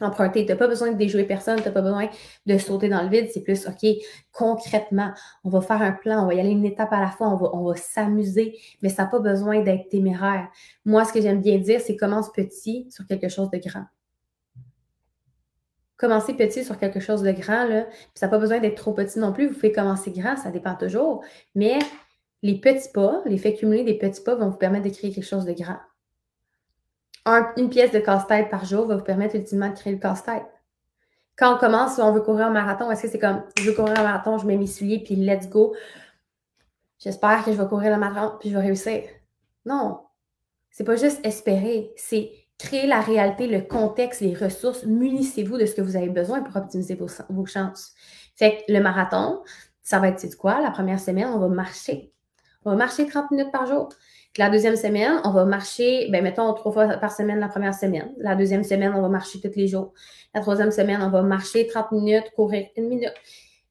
emprunter. 0.00 0.44
Tu 0.44 0.52
n'as 0.52 0.58
pas 0.58 0.68
besoin 0.68 0.90
de 0.90 0.96
déjouer 0.96 1.24
personne, 1.24 1.58
tu 1.58 1.64
n'as 1.64 1.70
pas 1.70 1.82
besoin 1.82 2.08
de 2.46 2.58
sauter 2.58 2.88
dans 2.88 3.02
le 3.02 3.08
vide. 3.08 3.28
C'est 3.32 3.42
plus, 3.42 3.66
OK, 3.66 3.86
concrètement, 4.32 5.12
on 5.44 5.50
va 5.50 5.60
faire 5.60 5.80
un 5.80 5.92
plan, 5.92 6.24
on 6.24 6.26
va 6.26 6.34
y 6.34 6.40
aller 6.40 6.50
une 6.50 6.64
étape 6.64 6.92
à 6.92 7.00
la 7.00 7.10
fois, 7.10 7.28
on 7.28 7.64
va, 7.64 7.76
s'amuser, 7.76 8.58
mais 8.82 8.88
ça 8.88 9.04
n'a 9.04 9.08
pas 9.08 9.20
besoin 9.20 9.60
d'être 9.60 9.88
téméraire. 9.88 10.48
Moi, 10.84 11.04
ce 11.04 11.12
que 11.12 11.20
j'aime 11.20 11.40
bien 11.40 11.58
dire, 11.58 11.80
c'est 11.80 11.96
commence 11.96 12.32
petit 12.32 12.86
sur 12.90 13.06
quelque 13.06 13.28
chose 13.28 13.50
de 13.50 13.58
grand. 13.58 13.84
Commencer 15.96 16.34
petit 16.34 16.64
sur 16.64 16.78
quelque 16.78 16.98
chose 16.98 17.22
de 17.22 17.30
grand, 17.30 17.64
là, 17.64 17.86
ça 18.14 18.26
n'a 18.26 18.30
pas 18.30 18.38
besoin 18.38 18.58
d'être 18.58 18.74
trop 18.74 18.92
petit 18.92 19.20
non 19.20 19.32
plus. 19.32 19.46
Vous 19.46 19.54
pouvez 19.54 19.70
commencer 19.70 20.10
grand, 20.10 20.36
ça 20.36 20.50
dépend 20.50 20.74
toujours. 20.74 21.22
Mais 21.54 21.78
les 22.42 22.60
petits 22.60 22.90
pas, 22.92 23.22
l'effet 23.24 23.54
cumulé 23.54 23.84
des 23.84 23.98
petits 23.98 24.22
pas 24.22 24.34
vont 24.34 24.50
vous 24.50 24.56
permettre 24.56 24.84
de 24.84 24.94
créer 24.94 25.12
quelque 25.12 25.24
chose 25.24 25.44
de 25.44 25.52
grand. 25.52 25.78
une 27.56 27.70
pièce 27.70 27.92
de 27.92 28.00
casse-tête 28.00 28.50
par 28.50 28.64
jour 28.64 28.86
va 28.86 28.96
vous 28.96 29.04
permettre 29.04 29.36
ultimement 29.36 29.68
de 29.68 29.74
créer 29.74 29.92
le 29.92 29.98
casse-tête. 29.98 30.46
Quand 31.36 31.54
on 31.54 31.58
commence, 31.58 31.98
on 31.98 32.12
veut 32.12 32.20
courir 32.20 32.46
un 32.46 32.50
marathon, 32.50 32.90
est-ce 32.90 33.02
que 33.02 33.08
c'est 33.08 33.18
comme 33.18 33.42
je 33.56 33.62
veux 33.62 33.74
courir 33.74 33.98
un 33.98 34.02
marathon, 34.02 34.38
je 34.38 34.46
mets 34.46 34.56
mes 34.56 34.66
souliers, 34.66 35.02
puis 35.02 35.16
let's 35.16 35.48
go. 35.48 35.74
J'espère 36.98 37.44
que 37.44 37.52
je 37.52 37.60
vais 37.60 37.68
courir 37.68 37.90
le 37.90 37.98
marathon, 37.98 38.36
puis 38.38 38.50
je 38.50 38.56
vais 38.56 38.62
réussir. 38.62 39.02
Non. 39.64 40.00
C'est 40.70 40.84
pas 40.84 40.96
juste 40.96 41.24
espérer, 41.24 41.92
c'est 41.96 42.32
créer 42.58 42.86
la 42.86 43.00
réalité, 43.00 43.46
le 43.46 43.60
contexte, 43.60 44.20
les 44.20 44.34
ressources. 44.34 44.84
Munissez-vous 44.84 45.58
de 45.58 45.66
ce 45.66 45.74
que 45.74 45.82
vous 45.82 45.96
avez 45.96 46.08
besoin 46.08 46.42
pour 46.42 46.56
optimiser 46.56 46.94
vos, 46.94 47.46
chances. 47.46 47.92
Fait 48.36 48.64
le 48.68 48.80
marathon, 48.80 49.42
ça 49.82 49.98
va 49.98 50.08
être, 50.08 50.20
c'est 50.20 50.34
quoi? 50.36 50.60
La 50.60 50.70
première 50.70 51.00
semaine, 51.00 51.26
on 51.26 51.38
va 51.38 51.48
marcher. 51.48 52.12
On 52.64 52.70
va 52.70 52.76
marcher 52.76 53.06
30 53.06 53.30
minutes 53.30 53.50
par 53.50 53.66
jour. 53.66 53.88
La 54.38 54.48
deuxième 54.48 54.76
semaine, 54.76 55.20
on 55.24 55.30
va 55.30 55.44
marcher, 55.44 56.08
ben, 56.10 56.22
mettons, 56.22 56.52
trois 56.54 56.72
fois 56.72 56.88
par 56.96 57.12
semaine 57.12 57.38
la 57.38 57.48
première 57.48 57.74
semaine. 57.74 58.14
La 58.18 58.34
deuxième 58.34 58.64
semaine, 58.64 58.92
on 58.94 59.02
va 59.02 59.08
marcher 59.08 59.40
tous 59.40 59.52
les 59.56 59.68
jours. 59.68 59.92
La 60.34 60.40
troisième 60.40 60.70
semaine, 60.70 61.02
on 61.02 61.10
va 61.10 61.22
marcher 61.22 61.66
30 61.66 61.92
minutes, 61.92 62.30
courir 62.34 62.66
une 62.76 62.88
minute. 62.88 63.12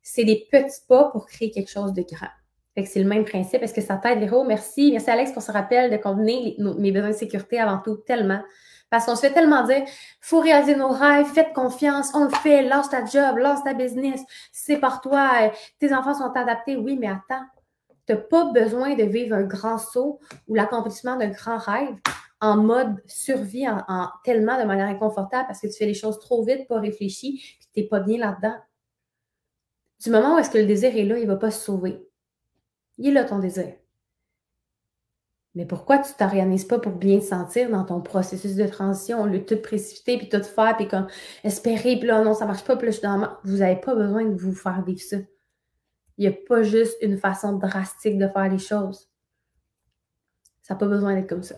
C'est 0.04 0.24
des 0.24 0.48
petits 0.52 0.82
pas 0.88 1.06
pour 1.06 1.26
créer 1.26 1.52
quelque 1.52 1.72
chose 1.72 1.94
de 1.94 2.04
grand. 2.04 2.28
Fait 2.76 2.84
que 2.84 2.90
c'est 2.90 3.02
le 3.02 3.10
même 3.10 3.26
principe. 3.26 3.64
Est-ce 3.64 3.74
que 3.74 3.82
ça 3.82 3.98
t'aide, 3.98 4.20
Léro? 4.20 4.44
Merci. 4.44 4.92
Merci, 4.92 5.10
Alex, 5.10 5.32
pour 5.32 5.42
ce 5.42 5.52
rappel 5.52 5.90
de 5.90 5.98
combiner 5.98 6.56
mes 6.60 6.92
besoins 6.92 7.10
de 7.10 7.16
sécurité 7.16 7.60
avant 7.60 7.80
tout, 7.80 7.98
tellement. 7.98 8.42
Parce 8.92 9.06
qu'on 9.06 9.16
se 9.16 9.22
fait 9.22 9.34
tellement 9.34 9.64
dire, 9.64 9.84
faut 10.20 10.42
réaliser 10.42 10.76
nos 10.76 10.90
rêves, 10.90 11.26
faites 11.28 11.54
confiance, 11.54 12.12
on 12.14 12.26
le 12.26 12.30
fait, 12.30 12.62
lance 12.62 12.90
ta 12.90 13.06
job, 13.06 13.38
lance 13.38 13.64
ta 13.64 13.74
business, 13.74 14.22
c'est 14.52 14.78
par 14.78 15.00
toi, 15.00 15.52
tes 15.80 15.94
enfants 15.94 16.14
sont 16.14 16.32
adaptés. 16.36 16.76
Oui, 16.76 16.98
mais 17.00 17.08
attends, 17.08 17.46
tu 18.08 18.14
n'as 18.14 18.20
pas 18.20 18.52
besoin 18.52 18.96
de 18.96 19.04
vivre 19.04 19.36
un 19.36 19.44
grand 19.44 19.78
saut 19.78 20.20
ou 20.48 20.56
l'accomplissement 20.56 21.18
d'un 21.18 21.30
grand 21.30 21.58
rêve 21.58 21.96
en 22.42 22.58
mode 22.58 22.96
survie, 23.06 23.68
en, 23.70 24.10
tellement 24.24 24.60
de 24.60 24.66
manière 24.66 24.88
inconfortable 24.88 25.46
parce 25.48 25.62
que 25.62 25.68
tu 25.68 25.78
fais 25.78 25.86
les 25.86 25.94
choses 25.94 26.20
trop 26.20 26.44
vite, 26.44 26.68
pas 26.68 26.80
réfléchi, 26.80 27.40
puis 27.60 27.70
tu 27.74 27.82
n'es 27.82 27.88
pas 27.88 28.00
bien 28.00 28.18
là-dedans. 28.18 28.56
Du 30.04 30.10
moment 30.10 30.36
où 30.36 30.40
est-ce 30.40 30.50
que 30.50 30.58
le 30.58 30.66
désir 30.66 30.96
est 30.96 31.06
là, 31.06 31.20
il 31.20 31.28
ne 31.28 31.32
va 31.32 31.36
pas 31.38 31.52
se 31.52 31.64
sauver. 31.64 32.04
Il 32.98 33.10
est 33.10 33.12
là 33.12 33.24
ton 33.24 33.38
désir. 33.38 33.76
Mais 35.54 35.66
pourquoi 35.66 36.00
tu 36.00 36.12
ne 36.14 36.18
t'organises 36.18 36.66
pas 36.66 36.80
pour 36.80 36.94
bien 36.94 37.20
te 37.20 37.26
sentir 37.26 37.70
dans 37.70 37.84
ton 37.84 38.02
processus 38.02 38.56
de 38.56 38.66
transition, 38.66 39.26
le 39.26 39.46
tout 39.46 39.58
précipiter, 39.58 40.18
puis 40.18 40.30
tout 40.30 40.42
faire, 40.42 40.78
puis 40.78 40.88
comme 40.88 41.08
espérer, 41.44 41.98
puis 41.98 42.08
là, 42.08 42.24
non, 42.24 42.34
ça 42.34 42.46
ne 42.46 42.52
marche 42.52 42.64
pas, 42.64 42.78
puis 42.78 42.88
là, 42.88 42.92
je 42.92 42.98
suis 42.98 43.06
dans 43.06 43.38
Vous 43.44 43.58
n'avez 43.58 43.80
pas 43.80 43.94
besoin 43.94 44.26
de 44.26 44.36
vous 44.36 44.56
faire 44.56 44.82
vivre 44.84 45.02
ça. 45.02 45.18
Il 46.22 46.30
n'y 46.30 46.36
a 46.36 46.38
pas 46.48 46.62
juste 46.62 46.98
une 47.02 47.18
façon 47.18 47.54
drastique 47.54 48.20
de 48.20 48.28
faire 48.28 48.48
les 48.48 48.60
choses. 48.60 49.10
Ça 50.62 50.76
n'a 50.76 50.80
pas 50.80 50.86
besoin 50.86 51.16
d'être 51.16 51.28
comme 51.28 51.42
ça. 51.42 51.56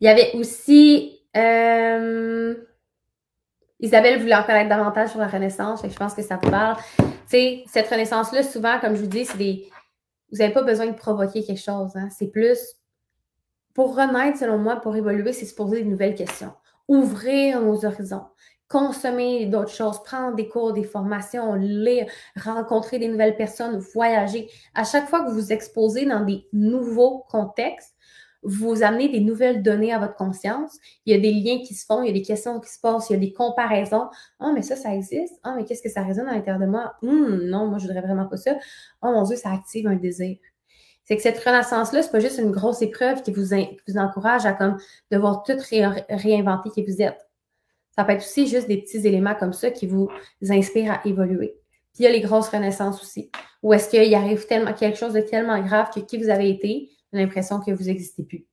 Il 0.00 0.06
y 0.06 0.08
avait 0.08 0.32
aussi 0.34 1.20
euh, 1.36 2.56
Isabelle 3.78 4.18
voulait 4.18 4.34
en 4.34 4.42
connaître 4.42 4.68
davantage 4.68 5.10
sur 5.10 5.20
la 5.20 5.28
Renaissance, 5.28 5.82
je 5.88 5.96
pense 5.96 6.14
que 6.14 6.22
ça 6.22 6.36
te 6.36 6.48
parle. 6.48 6.78
Tu 6.98 7.04
sais, 7.28 7.64
cette 7.68 7.86
Renaissance-là, 7.86 8.42
souvent, 8.42 8.80
comme 8.80 8.96
je 8.96 9.02
vous 9.02 9.06
dis, 9.06 9.24
c'est 9.24 9.38
des. 9.38 9.68
Vous 10.32 10.38
n'avez 10.38 10.52
pas 10.52 10.64
besoin 10.64 10.88
de 10.88 10.96
provoquer 10.96 11.44
quelque 11.44 11.62
chose. 11.62 11.94
Hein. 11.94 12.08
C'est 12.10 12.32
plus 12.32 12.58
pour 13.72 13.94
renaître, 13.94 14.36
selon 14.36 14.58
moi, 14.58 14.80
pour 14.80 14.96
évoluer, 14.96 15.32
c'est 15.32 15.46
se 15.46 15.54
poser 15.54 15.84
de 15.84 15.88
nouvelles 15.88 16.16
questions. 16.16 16.54
Ouvrir 16.88 17.60
nos 17.60 17.84
horizons 17.84 18.24
consommer 18.68 19.46
d'autres 19.46 19.72
choses, 19.72 20.02
prendre 20.02 20.36
des 20.36 20.48
cours, 20.48 20.72
des 20.72 20.84
formations, 20.84 21.54
lire, 21.54 22.06
rencontrer 22.36 22.98
des 22.98 23.08
nouvelles 23.08 23.36
personnes, 23.36 23.78
voyager. 23.78 24.48
À 24.74 24.84
chaque 24.84 25.08
fois 25.08 25.24
que 25.24 25.30
vous 25.30 25.36
vous 25.36 25.52
exposez 25.52 26.04
dans 26.06 26.24
des 26.24 26.46
nouveaux 26.52 27.24
contextes, 27.30 27.94
vous 28.42 28.82
amenez 28.82 29.08
des 29.08 29.20
nouvelles 29.20 29.62
données 29.62 29.92
à 29.92 29.98
votre 29.98 30.14
conscience. 30.14 30.78
Il 31.06 31.12
y 31.12 31.18
a 31.18 31.20
des 31.20 31.32
liens 31.32 31.60
qui 31.64 31.74
se 31.74 31.84
font, 31.84 32.02
il 32.02 32.06
y 32.06 32.10
a 32.10 32.12
des 32.12 32.22
questions 32.22 32.60
qui 32.60 32.70
se 32.70 32.78
passent, 32.80 33.10
il 33.10 33.14
y 33.14 33.16
a 33.16 33.18
des 33.18 33.32
comparaisons. 33.32 34.08
Ah, 34.38 34.52
mais 34.54 34.62
ça, 34.62 34.76
ça 34.76 34.94
existe. 34.94 35.34
Ah, 35.42 35.54
mais 35.56 35.64
qu'est-ce 35.64 35.82
que 35.82 35.88
ça 35.88 36.02
résonne 36.02 36.28
à 36.28 36.34
l'intérieur 36.34 36.60
de 36.60 36.66
moi? 36.66 36.94
Hum, 37.02 37.44
non, 37.46 37.66
moi, 37.66 37.78
je 37.78 37.86
voudrais 37.86 38.00
vraiment 38.02 38.26
pas 38.26 38.36
ça. 38.36 38.56
Oh 39.02 39.10
mon 39.10 39.24
Dieu, 39.24 39.36
ça 39.36 39.50
active 39.50 39.88
un 39.88 39.96
désir. 39.96 40.36
C'est 41.04 41.16
que 41.16 41.22
cette 41.22 41.42
renaissance-là, 41.42 42.02
c'est 42.02 42.12
pas 42.12 42.20
juste 42.20 42.38
une 42.38 42.52
grosse 42.52 42.82
épreuve 42.82 43.22
qui 43.22 43.32
vous 43.32 43.54
encourage 43.96 44.44
à 44.46 44.52
comme 44.52 44.76
devoir 45.10 45.42
tout 45.42 45.56
réinventer 46.10 46.70
qui 46.70 46.84
vous 46.84 47.02
êtes. 47.02 47.27
Ça 47.98 48.04
peut 48.04 48.12
être 48.12 48.20
aussi 48.20 48.46
juste 48.46 48.68
des 48.68 48.80
petits 48.80 49.04
éléments 49.08 49.34
comme 49.34 49.52
ça 49.52 49.72
qui 49.72 49.88
vous 49.88 50.08
inspirent 50.48 50.92
à 50.92 51.00
évoluer. 51.04 51.58
Puis 51.92 51.98
il 51.98 52.02
y 52.04 52.06
a 52.06 52.12
les 52.12 52.20
grosses 52.20 52.48
renaissances 52.48 53.02
aussi, 53.02 53.28
où 53.60 53.72
est-ce 53.72 53.88
qu'il 53.90 54.14
arrive 54.14 54.46
quelque 54.46 54.96
chose 54.96 55.14
de 55.14 55.20
tellement 55.20 55.60
grave 55.60 55.90
que 55.92 55.98
qui 55.98 56.16
vous 56.16 56.28
avez 56.28 56.48
été, 56.48 56.92
l'impression 57.10 57.58
que 57.58 57.72
vous 57.72 57.86
n'existez 57.86 58.22
plus. 58.22 58.46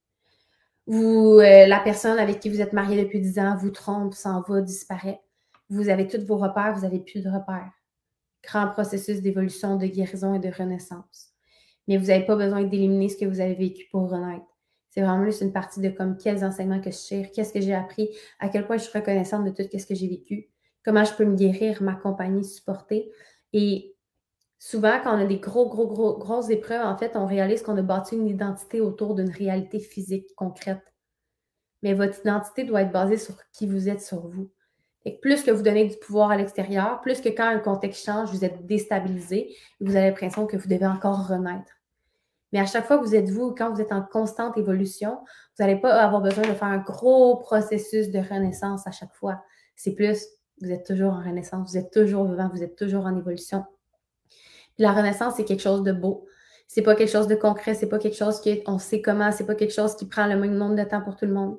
Vous, 0.88 1.38
euh, 1.38 1.68
la 1.68 1.80
personne 1.80 2.18
avec 2.18 2.40
qui 2.40 2.50
vous 2.50 2.60
êtes 2.60 2.74
marié 2.74 3.04
depuis 3.04 3.22
10 3.22 3.38
ans 3.38 3.56
vous 3.56 3.70
trompe, 3.70 4.16
s'en 4.16 4.42
va, 4.42 4.62
disparaît. 4.62 5.22
Vous 5.70 5.90
avez 5.90 6.08
tous 6.08 6.26
vos 6.26 6.38
repères, 6.38 6.74
vous 6.74 6.82
n'avez 6.82 7.00
plus 7.00 7.24
de 7.24 7.30
repères. 7.30 7.72
Grand 8.44 8.70
processus 8.70 9.22
d'évolution, 9.22 9.76
de 9.76 9.86
guérison 9.86 10.34
et 10.34 10.40
de 10.40 10.50
renaissance. 10.50 11.34
Mais 11.88 11.98
vous 11.98 12.08
n'avez 12.08 12.26
pas 12.26 12.36
besoin 12.36 12.64
d'éliminer 12.64 13.10
ce 13.10 13.18
que 13.18 13.26
vous 13.26 13.42
avez 13.42 13.54
vécu 13.54 13.86
pour 13.92 14.10
renaître. 14.10 14.55
C'est 14.96 15.02
vraiment 15.02 15.26
juste 15.26 15.42
une 15.42 15.52
partie 15.52 15.82
de 15.82 15.90
comme 15.90 16.16
quels 16.16 16.46
enseignements 16.46 16.80
que 16.80 16.90
je 16.90 16.98
tire, 16.98 17.32
qu'est-ce 17.34 17.52
que 17.52 17.60
j'ai 17.60 17.74
appris, 17.74 18.16
à 18.40 18.48
quel 18.48 18.66
point 18.66 18.78
je 18.78 18.84
suis 18.84 18.98
reconnaissante 18.98 19.44
de 19.44 19.50
tout 19.50 19.78
ce 19.78 19.86
que 19.86 19.94
j'ai 19.94 20.08
vécu, 20.08 20.50
comment 20.86 21.04
je 21.04 21.14
peux 21.14 21.26
me 21.26 21.36
guérir, 21.36 21.84
m'accompagner, 21.84 22.44
supporter. 22.44 23.12
Et 23.52 23.94
souvent, 24.58 24.98
quand 25.04 25.14
on 25.14 25.22
a 25.22 25.26
des 25.26 25.40
gros, 25.40 25.68
gros, 25.68 25.88
gros, 25.88 26.18
grosses 26.18 26.50
épreuves, 26.50 26.86
en 26.86 26.98
fait, 26.98 27.18
on 27.18 27.26
réalise 27.26 27.62
qu'on 27.62 27.76
a 27.76 27.82
bâti 27.82 28.16
une 28.16 28.28
identité 28.28 28.80
autour 28.80 29.16
d'une 29.16 29.30
réalité 29.30 29.80
physique 29.80 30.34
concrète. 30.36 30.94
Mais 31.84 31.94
votre 31.94 32.18
identité 32.22 32.64
doit 32.64 32.84
être 32.84 32.94
basée 32.94 33.18
sur 33.18 33.36
qui 33.52 33.68
vous 33.68 33.90
êtes, 33.90 34.02
sur 34.02 34.26
vous. 34.30 34.50
Et 35.04 35.20
plus 35.20 35.44
que 35.44 35.52
vous 35.52 35.62
donnez 35.62 35.90
du 35.90 35.98
pouvoir 35.98 36.32
à 36.32 36.38
l'extérieur, 36.38 37.02
plus 37.02 37.20
que 37.20 37.30
quand 37.30 37.48
un 37.48 37.60
contexte 37.60 38.06
change, 38.06 38.32
vous 38.32 38.46
êtes 38.46 38.66
déstabilisé, 38.66 39.56
vous 39.82 39.98
avez 39.98 40.08
l'impression 40.08 40.48
que 40.48 40.56
vous 40.56 40.70
devez 40.70 40.88
encore 40.88 41.28
renaître. 41.28 41.75
Mais 42.52 42.60
à 42.60 42.66
chaque 42.66 42.86
fois 42.86 42.98
que 42.98 43.04
vous 43.04 43.16
êtes 43.16 43.30
vous, 43.30 43.54
quand 43.54 43.74
vous 43.74 43.82
êtes 43.82 43.92
en 43.92 44.02
constante 44.02 44.58
évolution, 44.58 45.18
vous 45.58 45.66
n'allez 45.66 45.80
pas 45.80 45.94
avoir 45.94 46.22
besoin 46.22 46.44
de 46.44 46.54
faire 46.54 46.68
un 46.68 46.78
gros 46.78 47.38
processus 47.38 48.10
de 48.12 48.20
renaissance 48.20 48.88
à 48.88 48.92
chaque 48.92 49.14
fois. 49.14 49.42
C'est 49.76 49.94
plus, 49.94 50.26
vous 50.62 50.72
êtes 50.72 50.86
toujours 50.86 51.14
en 51.14 51.22
renaissance, 51.22 51.72
vous 51.72 51.78
êtes 51.78 51.92
toujours 51.92 52.26
vivant, 52.26 52.50
vous 52.54 52.64
êtes 52.64 52.76
toujours 52.76 53.06
en 53.06 53.16
évolution. 53.18 53.66
la 54.78 54.92
renaissance, 54.92 55.36
c'est 55.38 55.46
quelque 55.46 55.64
chose 55.64 55.84
de 55.84 55.92
beau. 55.92 56.28
C'est 56.68 56.82
pas 56.82 56.96
quelque 56.96 57.12
chose 57.12 57.28
de 57.28 57.36
concret, 57.36 57.76
c'est 57.76 57.90
pas 57.90 58.00
quelque 58.00 58.18
chose 58.18 58.42
qu'on 58.42 58.80
sait 58.80 59.02
comment, 59.02 59.32
c'est 59.32 59.46
pas 59.46 59.56
quelque 59.56 59.74
chose 59.74 59.96
qui 59.96 60.06
prend 60.08 60.26
le 60.26 60.36
même 60.36 60.56
nombre 60.56 60.76
de 60.76 60.84
temps 60.84 61.02
pour 61.02 61.16
tout 61.16 61.26
le 61.26 61.34
monde. 61.34 61.58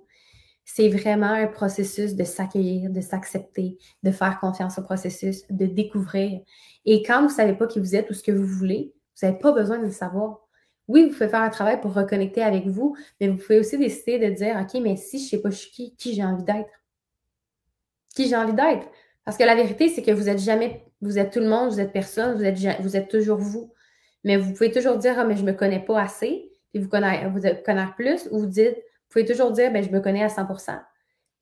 C'est 0.65 0.89
vraiment 0.89 1.33
un 1.33 1.47
processus 1.47 2.17
de 2.17 2.25
s'accueillir, 2.25 2.91
de 2.91 3.01
s'accepter, 3.01 3.79
de 4.03 4.11
faire 4.11 4.41
confiance 4.41 4.79
au 4.79 4.83
processus, 4.83 5.45
de 5.49 5.67
découvrir. 5.67 6.41
Et 6.85 7.03
quand 7.05 7.19
vous 7.21 7.29
ne 7.29 7.33
savez 7.33 7.55
pas 7.55 7.69
qui 7.69 7.79
vous 7.79 7.95
êtes 7.95 8.11
ou 8.11 8.15
ce 8.15 8.23
que 8.23 8.33
vous 8.33 8.47
voulez, 8.47 8.93
vous 9.21 9.27
n'avez 9.27 9.39
pas 9.39 9.53
besoin 9.53 9.79
de 9.79 9.85
le 9.85 9.93
savoir. 9.93 10.46
Oui, 10.89 11.05
vous 11.05 11.13
pouvez 11.13 11.29
faire 11.29 11.43
un 11.43 11.51
travail 11.51 11.81
pour 11.81 11.93
reconnecter 11.95 12.43
avec 12.43 12.67
vous, 12.67 12.97
mais 13.21 13.29
vous 13.29 13.37
pouvez 13.37 13.59
aussi 13.59 13.77
décider 13.77 14.19
de 14.19 14.35
dire, 14.35 14.57
OK, 14.61 14.81
mais 14.81 14.97
si 14.97 15.19
je 15.19 15.25
ne 15.25 15.29
sais 15.29 15.41
pas 15.41 15.51
qui, 15.51 15.97
qui 15.97 16.15
j'ai 16.15 16.25
envie 16.25 16.45
d'être? 16.45 16.71
Qui 18.15 18.29
j'ai 18.29 18.37
envie 18.37 18.55
d'être? 18.55 18.87
Parce 19.25 19.37
que 19.37 19.43
la 19.43 19.57
vérité, 19.57 19.89
c'est 19.89 20.03
que 20.03 20.13
vous 20.13 20.29
êtes 20.29 20.39
jamais, 20.39 20.85
vous 21.01 21.19
êtes 21.19 21.33
tout 21.33 21.41
le 21.41 21.49
monde, 21.49 21.71
vous 21.71 21.81
êtes 21.81 21.93
personne, 21.93 22.37
vous 22.37 22.97
êtes, 22.97 23.09
toujours 23.09 23.39
vous. 23.39 23.73
Mais 24.23 24.37
vous 24.37 24.53
pouvez 24.53 24.71
toujours 24.71 24.97
dire, 24.97 25.17
ah, 25.19 25.25
mais 25.25 25.37
je 25.37 25.43
ne 25.43 25.51
me 25.51 25.53
connais 25.53 25.85
pas 25.85 26.01
assez, 26.01 26.53
puis 26.73 26.81
vous 26.81 26.89
connaissez, 26.89 27.27
vous 27.27 27.41
connaissez 27.65 27.93
plus, 27.97 28.29
ou 28.31 28.41
vous 28.41 28.47
dites, 28.47 28.77
vous 28.77 29.09
pouvez 29.11 29.25
toujours 29.25 29.51
dire, 29.51 29.73
ben, 29.73 29.83
je 29.83 29.91
me 29.91 30.01
connais 30.01 30.23
à 30.23 30.29
100% 30.29 30.81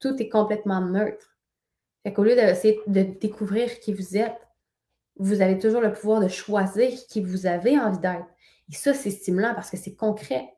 Tout 0.01 0.17
est 0.21 0.29
complètement 0.29 0.81
neutre. 0.81 1.37
Fait 2.03 2.13
qu'au 2.13 2.25
lieu 2.25 2.35
d'essayer 2.35 2.81
de 2.87 3.03
découvrir 3.03 3.81
qui 3.81 3.93
vous 3.93 4.17
êtes, 4.17 4.37
vous 5.17 5.41
avez 5.41 5.59
toujours 5.59 5.81
le 5.81 5.93
pouvoir 5.93 6.21
de 6.21 6.29
choisir 6.29 6.91
qui 7.09 7.23
vous 7.23 7.47
avez 7.47 7.79
envie 7.79 7.99
d'être. 7.99 8.27
Et 8.71 8.75
ça, 8.75 8.95
c'est 8.95 9.11
stimulant 9.11 9.55
parce 9.55 9.71
que 9.71 9.77
c'est 9.77 9.95
concret. 9.95 10.55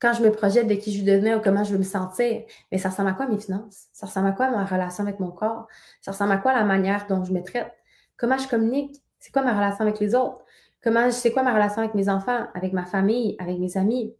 quand 0.00 0.12
je 0.12 0.22
me 0.22 0.30
projette 0.30 0.66
de 0.66 0.74
qui 0.74 0.92
je 0.96 1.04
devenir 1.04 1.38
ou 1.38 1.40
comment 1.40 1.64
je 1.64 1.72
veux 1.72 1.78
me 1.78 1.82
sentir, 1.84 2.42
mais 2.70 2.78
ça 2.78 2.90
ressemble 2.90 3.08
à 3.10 3.12
quoi 3.14 3.26
mes 3.26 3.38
finances? 3.38 3.86
Ça 3.92 4.06
ressemble 4.06 4.28
à 4.28 4.32
quoi 4.32 4.50
ma 4.50 4.64
relation 4.64 5.02
avec 5.04 5.18
mon 5.20 5.30
corps? 5.30 5.66
Ça 6.02 6.10
ressemble 6.12 6.32
à 6.32 6.36
quoi 6.38 6.52
la 6.52 6.64
manière 6.64 7.06
dont 7.08 7.24
je 7.24 7.32
me 7.32 7.42
traite? 7.42 7.72
Comment 8.16 8.36
je 8.38 8.46
communique? 8.48 9.02
C'est 9.18 9.32
quoi 9.32 9.42
ma 9.42 9.54
relation 9.54 9.80
avec 9.80 9.98
les 10.00 10.14
autres? 10.14 10.44
Comment, 10.82 11.10
c'est 11.10 11.32
quoi 11.32 11.42
ma 11.42 11.54
relation 11.54 11.80
avec 11.80 11.94
mes 11.94 12.08
enfants, 12.10 12.46
avec 12.54 12.72
ma 12.74 12.84
famille, 12.84 13.36
avec 13.38 13.58
mes 13.58 13.76
amis? 13.78 14.14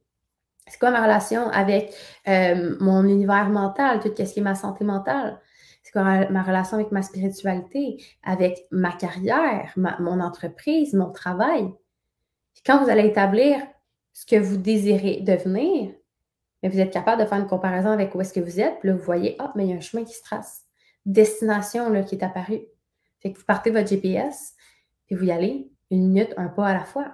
C'est 0.66 0.78
quoi 0.78 0.90
ma 0.90 1.02
relation 1.02 1.48
avec 1.50 1.94
euh, 2.28 2.76
mon 2.80 3.04
univers 3.04 3.50
mental, 3.50 4.00
tout 4.00 4.08
ce 4.16 4.32
qui 4.32 4.40
est 4.40 4.42
ma 4.42 4.54
santé 4.54 4.84
mentale? 4.84 5.38
C'est 5.82 5.92
quoi 5.92 6.02
ma 6.30 6.42
relation 6.42 6.78
avec 6.78 6.90
ma 6.92 7.02
spiritualité, 7.02 8.02
avec 8.22 8.66
ma 8.70 8.92
carrière, 8.92 9.70
mon 9.76 10.20
entreprise, 10.20 10.94
mon 10.94 11.10
travail? 11.10 11.70
Quand 12.64 12.82
vous 12.82 12.90
allez 12.90 13.06
établir 13.06 13.58
ce 14.12 14.26
que 14.26 14.36
vous 14.36 14.56
désirez 14.56 15.20
devenir, 15.20 15.92
mais 16.62 16.68
vous 16.68 16.80
êtes 16.80 16.92
capable 16.92 17.22
de 17.22 17.26
faire 17.26 17.38
une 17.38 17.46
comparaison 17.46 17.90
avec 17.90 18.14
où 18.14 18.20
est-ce 18.20 18.32
que 18.32 18.40
vous 18.40 18.60
êtes, 18.60 18.78
puis 18.80 18.88
là, 18.88 18.94
vous 18.94 19.02
voyez, 19.02 19.36
hop, 19.38 19.50
mais 19.54 19.66
il 19.66 19.70
y 19.70 19.72
a 19.72 19.76
un 19.76 19.80
chemin 19.80 20.04
qui 20.04 20.14
se 20.14 20.22
trace. 20.22 20.62
Destination 21.04 21.90
là, 21.90 22.02
qui 22.02 22.14
est 22.14 22.24
apparue. 22.24 22.62
Fait 23.20 23.32
que 23.32 23.38
vous 23.38 23.44
partez 23.44 23.70
votre 23.70 23.88
GPS, 23.88 24.54
puis 25.06 25.16
vous 25.16 25.24
y 25.24 25.32
allez 25.32 25.70
une 25.90 26.08
minute, 26.08 26.32
un 26.36 26.48
pas 26.48 26.66
à 26.66 26.74
la 26.74 26.84
fois. 26.84 27.12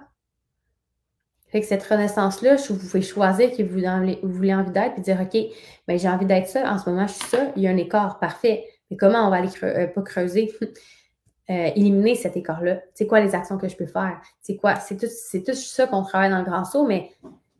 Fait 1.47 1.59
que 1.59 1.67
cette 1.67 1.83
renaissance-là, 1.83 2.55
vous 2.69 2.77
pouvez 2.77 3.01
choisir 3.01 3.51
que 3.51 3.61
vous, 3.61 4.31
voulez 4.33 4.53
envie 4.53 4.71
d'être, 4.71 4.93
puis 4.93 5.01
dire, 5.01 5.19
OK, 5.19 5.37
ben, 5.85 5.99
j'ai 5.99 6.07
envie 6.07 6.25
d'être 6.25 6.47
ça, 6.47 6.71
en 6.71 6.77
ce 6.77 6.89
moment, 6.89 7.07
je 7.07 7.13
suis 7.13 7.27
ça, 7.27 7.51
il 7.57 7.63
y 7.63 7.67
a 7.67 7.71
un 7.71 7.77
écart, 7.77 8.19
parfait. 8.19 8.65
Mais 8.89 8.95
comment 8.95 9.27
on 9.27 9.29
va 9.29 9.37
aller 9.37 9.49
euh, 9.63 9.87
pas 9.87 10.01
creuser? 10.01 10.53
Euh, 11.51 11.69
éliminer 11.75 12.15
cet 12.15 12.37
écart-là. 12.37 12.81
C'est 12.93 13.07
quoi 13.07 13.19
les 13.19 13.35
actions 13.35 13.57
que 13.57 13.67
je 13.67 13.75
peux 13.75 13.85
faire? 13.85 14.21
C'est 14.41 14.55
quoi? 14.55 14.75
C'est 14.75 14.95
tout, 14.95 15.07
tout 15.45 15.53
ça 15.53 15.85
qu'on 15.85 16.01
travaille 16.01 16.29
dans 16.29 16.37
le 16.37 16.45
grand 16.45 16.63
saut, 16.63 16.85
mais 16.85 17.11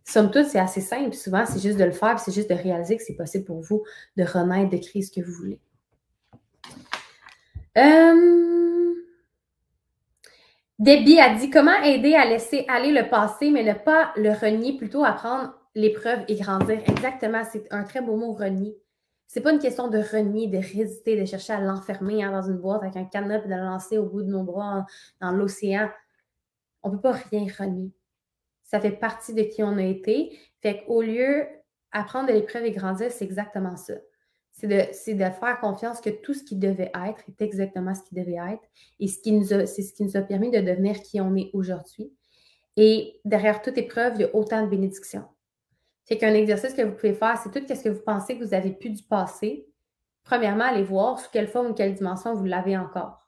somme 0.06 0.32
toute, 0.32 0.46
c'est 0.46 0.60
assez 0.60 0.80
simple. 0.80 1.14
Souvent, 1.14 1.46
c'est 1.46 1.60
juste 1.60 1.78
de 1.78 1.84
le 1.84 1.92
faire, 1.92 2.18
c'est 2.18 2.32
juste 2.32 2.50
de 2.50 2.56
réaliser 2.56 2.96
que 2.96 3.04
c'est 3.04 3.16
possible 3.16 3.44
pour 3.44 3.60
vous 3.60 3.84
de 4.16 4.24
renaître, 4.24 4.70
de 4.70 4.78
créer 4.78 5.02
ce 5.02 5.12
que 5.12 5.20
vous 5.20 5.34
voulez. 5.34 5.60
Euh... 7.78 8.94
Debbie 10.80 11.20
a 11.20 11.36
dit 11.36 11.50
comment 11.50 11.82
aider 11.84 12.14
à 12.14 12.26
laisser 12.26 12.64
aller 12.70 12.94
le 12.94 13.10
passé, 13.10 13.52
mais 13.52 13.64
ne 13.64 13.74
pas 13.74 14.14
le 14.16 14.32
renier, 14.32 14.78
plutôt 14.78 15.04
apprendre 15.04 15.54
l'épreuve 15.76 16.20
et 16.30 16.36
grandir? 16.36 16.80
Exactement, 16.88 17.42
c'est 17.52 17.68
un 17.72 17.84
très 17.84 18.00
beau 18.00 18.16
mot, 18.16 18.32
renier. 18.32 18.78
C'est 19.34 19.40
pas 19.40 19.54
une 19.54 19.60
question 19.60 19.88
de 19.88 19.98
renier, 19.98 20.48
de 20.48 20.58
résister, 20.58 21.18
de 21.18 21.24
chercher 21.24 21.54
à 21.54 21.62
l'enfermer 21.62 22.22
hein, 22.22 22.34
dans 22.34 22.42
une 22.42 22.58
boîte 22.58 22.84
avec 22.84 22.98
un 22.98 23.06
cadenas 23.06 23.38
et 23.38 23.48
de 23.48 23.54
le 23.54 23.62
lancer 23.62 23.98
au 23.98 24.06
bout 24.06 24.24
de 24.24 24.28
nos 24.28 24.44
bras 24.44 24.86
dans 25.22 25.32
l'océan. 25.32 25.90
On 26.84 26.90
ne 26.90 26.96
peut 26.96 27.04
pas 27.04 27.14
rien 27.14 27.46
renier. 27.58 27.94
Ça 28.66 28.82
fait 28.82 28.92
partie 28.92 29.34
de 29.34 29.44
qui 29.44 29.64
on 29.64 29.78
a 29.78 29.84
été. 29.84 30.38
Fait 30.62 30.84
qu'au 30.84 31.02
lieu 31.02 31.46
d'apprendre 31.94 32.28
de 32.28 32.34
l'épreuve 32.34 32.66
et 32.66 32.72
grandir, 32.72 33.10
c'est 33.10 33.24
exactement 33.24 33.78
ça. 33.78 33.94
C'est 34.52 34.68
de, 34.68 35.24
faire 35.24 35.60
confiance 35.62 36.02
que 36.02 36.10
tout 36.10 36.34
ce 36.34 36.44
qui 36.44 36.58
devait 36.58 36.92
être 36.94 37.24
est 37.30 37.42
exactement 37.42 37.96
ce 37.96 38.04
qui 38.04 38.16
devait 38.16 38.36
être. 38.52 38.68
Et 39.00 39.08
ce 39.08 39.18
qui 39.22 39.32
nous 39.32 39.46
c'est 39.46 39.66
ce 39.66 39.94
qui 39.94 40.04
nous 40.04 40.18
a 40.18 40.22
permis 40.24 40.52
de 40.52 40.60
devenir 40.60 41.02
qui 41.04 41.22
on 41.22 41.38
est 41.38 41.52
aujourd'hui. 41.54 42.12
Et 42.76 43.22
derrière 43.24 43.62
toute 43.62 43.78
épreuve, 43.78 44.16
il 44.16 44.22
y 44.24 44.26
a 44.26 44.36
autant 44.36 44.62
de 44.62 44.70
bénédictions. 44.70 45.24
C'est 46.04 46.18
qu'un 46.18 46.34
exercice 46.34 46.74
que 46.74 46.82
vous 46.82 46.94
pouvez 46.96 47.14
faire, 47.14 47.38
c'est 47.38 47.52
tout 47.52 47.66
ce 47.68 47.84
que 47.84 47.90
vous 47.90 48.02
pensez 48.02 48.38
que 48.38 48.44
vous 48.44 48.54
avez 48.54 48.72
pu 48.72 48.90
du 48.90 49.04
passé. 49.04 49.68
Premièrement, 50.24 50.66
allez 50.66 50.84
voir 50.84 51.20
sous 51.20 51.30
quelle 51.32 51.48
forme 51.48 51.68
ou 51.68 51.74
quelle 51.74 51.94
dimension 51.94 52.34
vous 52.34 52.46
l'avez 52.46 52.78
encore. 52.78 53.28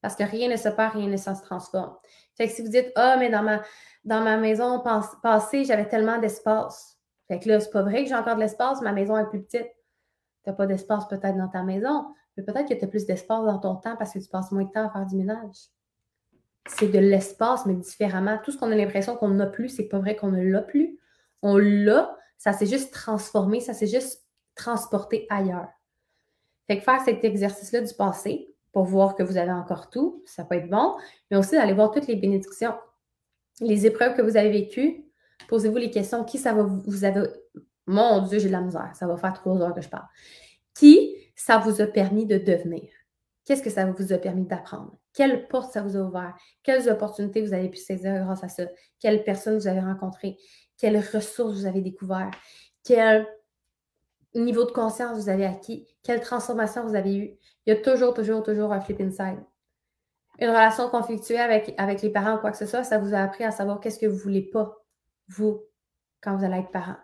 Parce 0.00 0.16
que 0.16 0.22
rien 0.22 0.48
ne 0.48 0.56
se 0.56 0.68
perd, 0.68 0.94
rien 0.94 1.08
ne 1.08 1.16
se 1.16 1.30
transforme. 1.42 1.94
Fait 2.36 2.46
que 2.46 2.52
si 2.52 2.62
vous 2.62 2.68
dites, 2.68 2.90
ah, 2.96 3.16
mais 3.18 3.30
dans 3.30 3.42
ma, 3.42 3.62
dans 4.04 4.22
ma 4.22 4.36
maison 4.38 4.82
passée, 5.22 5.64
j'avais 5.64 5.88
tellement 5.88 6.18
d'espace. 6.18 6.98
Fait 7.28 7.38
que 7.38 7.48
là, 7.48 7.60
c'est 7.60 7.70
pas 7.70 7.82
vrai 7.82 8.02
que 8.02 8.08
j'ai 8.08 8.14
encore 8.14 8.36
de 8.36 8.40
l'espace, 8.40 8.80
ma 8.80 8.92
maison 8.92 9.16
est 9.16 9.28
plus 9.28 9.42
petite. 9.42 9.68
Tu 10.42 10.50
n'as 10.50 10.54
pas 10.54 10.66
d'espace 10.66 11.06
peut-être 11.06 11.36
dans 11.36 11.48
ta 11.48 11.62
maison, 11.62 12.14
mais 12.36 12.42
peut-être 12.42 12.68
que 12.68 12.74
tu 12.74 12.84
as 12.84 12.88
plus 12.88 13.06
d'espace 13.06 13.44
dans 13.44 13.58
ton 13.58 13.76
temps 13.76 13.96
parce 13.96 14.12
que 14.12 14.18
tu 14.18 14.28
passes 14.28 14.50
moins 14.52 14.64
de 14.64 14.70
temps 14.70 14.88
à 14.88 14.90
faire 14.90 15.06
du 15.06 15.16
ménage. 15.16 15.56
C'est 16.66 16.88
de 16.88 16.98
l'espace, 16.98 17.66
mais 17.66 17.74
différemment. 17.74 18.38
Tout 18.42 18.52
ce 18.52 18.58
qu'on 18.58 18.72
a 18.72 18.74
l'impression 18.74 19.16
qu'on 19.16 19.28
n'a 19.28 19.46
plus, 19.46 19.68
c'est 19.68 19.88
pas 19.88 19.98
vrai 19.98 20.16
qu'on 20.16 20.30
ne 20.30 20.42
l'a 20.42 20.62
plus. 20.62 20.98
On 21.42 21.56
l'a, 21.56 22.16
ça 22.38 22.52
s'est 22.52 22.66
juste 22.66 22.92
transformé, 22.92 23.60
ça 23.60 23.74
s'est 23.74 23.86
juste 23.86 24.24
transporté 24.54 25.26
ailleurs. 25.30 25.68
Fait 26.66 26.78
que 26.78 26.84
faire 26.84 27.00
cet 27.04 27.24
exercice-là 27.24 27.80
du 27.82 27.94
passé 27.94 28.54
pour 28.72 28.84
voir 28.84 29.14
que 29.14 29.22
vous 29.22 29.36
avez 29.36 29.52
encore 29.52 29.90
tout, 29.90 30.22
ça 30.26 30.44
peut 30.44 30.56
être 30.56 30.70
bon, 30.70 30.96
mais 31.30 31.36
aussi 31.36 31.52
d'aller 31.52 31.72
voir 31.72 31.90
toutes 31.90 32.06
les 32.06 32.16
bénédictions, 32.16 32.74
les 33.60 33.86
épreuves 33.86 34.14
que 34.14 34.22
vous 34.22 34.36
avez 34.36 34.50
vécues. 34.50 35.04
Posez-vous 35.48 35.76
les 35.76 35.90
questions. 35.90 36.24
Qui 36.24 36.38
ça 36.38 36.52
va 36.52 36.62
vous 36.62 37.04
avez. 37.04 37.28
Mon 37.86 38.22
Dieu, 38.22 38.38
j'ai 38.38 38.48
de 38.48 38.52
la 38.52 38.60
misère. 38.60 38.90
Ça 38.94 39.06
va 39.06 39.16
faire 39.16 39.32
trois 39.32 39.60
heures 39.60 39.74
que 39.74 39.80
je 39.80 39.88
parle. 39.88 40.06
Qui 40.74 41.16
ça 41.34 41.58
vous 41.58 41.80
a 41.80 41.86
permis 41.86 42.26
de 42.26 42.38
devenir? 42.38 42.88
Qu'est-ce 43.44 43.62
que 43.62 43.70
ça 43.70 43.84
vous 43.84 44.12
a 44.12 44.18
permis 44.18 44.44
d'apprendre? 44.44 44.96
Quelle 45.12 45.48
porte 45.48 45.72
ça 45.72 45.82
vous 45.82 45.96
a 45.96 46.00
ouvert? 46.00 46.36
Quelles 46.62 46.88
opportunités 46.88 47.42
vous 47.42 47.52
avez 47.52 47.68
pu 47.68 47.78
saisir 47.78 48.22
grâce 48.24 48.44
à 48.44 48.48
ça? 48.48 48.64
Quelles 49.00 49.24
personnes 49.24 49.58
vous 49.58 49.66
avez 49.66 49.80
rencontrées? 49.80 50.36
Quelles 50.80 50.98
ressources 50.98 51.58
vous 51.58 51.66
avez 51.66 51.82
découvert, 51.82 52.30
quel 52.84 53.26
niveau 54.34 54.64
de 54.64 54.70
conscience 54.70 55.18
vous 55.18 55.28
avez 55.28 55.44
acquis, 55.44 55.86
quelle 56.02 56.20
transformation 56.20 56.86
vous 56.86 56.94
avez 56.94 57.16
eue. 57.16 57.36
Il 57.66 57.74
y 57.74 57.76
a 57.76 57.76
toujours, 57.76 58.14
toujours, 58.14 58.42
toujours 58.42 58.72
un 58.72 58.80
flip 58.80 59.00
inside. 59.00 59.40
Une 60.38 60.48
relation 60.48 60.88
conflictuelle 60.88 61.50
avec, 61.50 61.74
avec 61.76 62.00
les 62.00 62.10
parents 62.10 62.36
ou 62.36 62.38
quoi 62.38 62.50
que 62.50 62.56
ce 62.56 62.64
soit, 62.64 62.82
ça 62.82 62.98
vous 62.98 63.14
a 63.14 63.18
appris 63.18 63.44
à 63.44 63.50
savoir 63.50 63.80
qu'est-ce 63.80 63.98
que 63.98 64.06
vous 64.06 64.16
ne 64.16 64.22
voulez 64.22 64.42
pas, 64.42 64.82
vous, 65.28 65.62
quand 66.22 66.36
vous 66.36 66.44
allez 66.44 66.60
être 66.60 66.70
parent. 66.70 66.96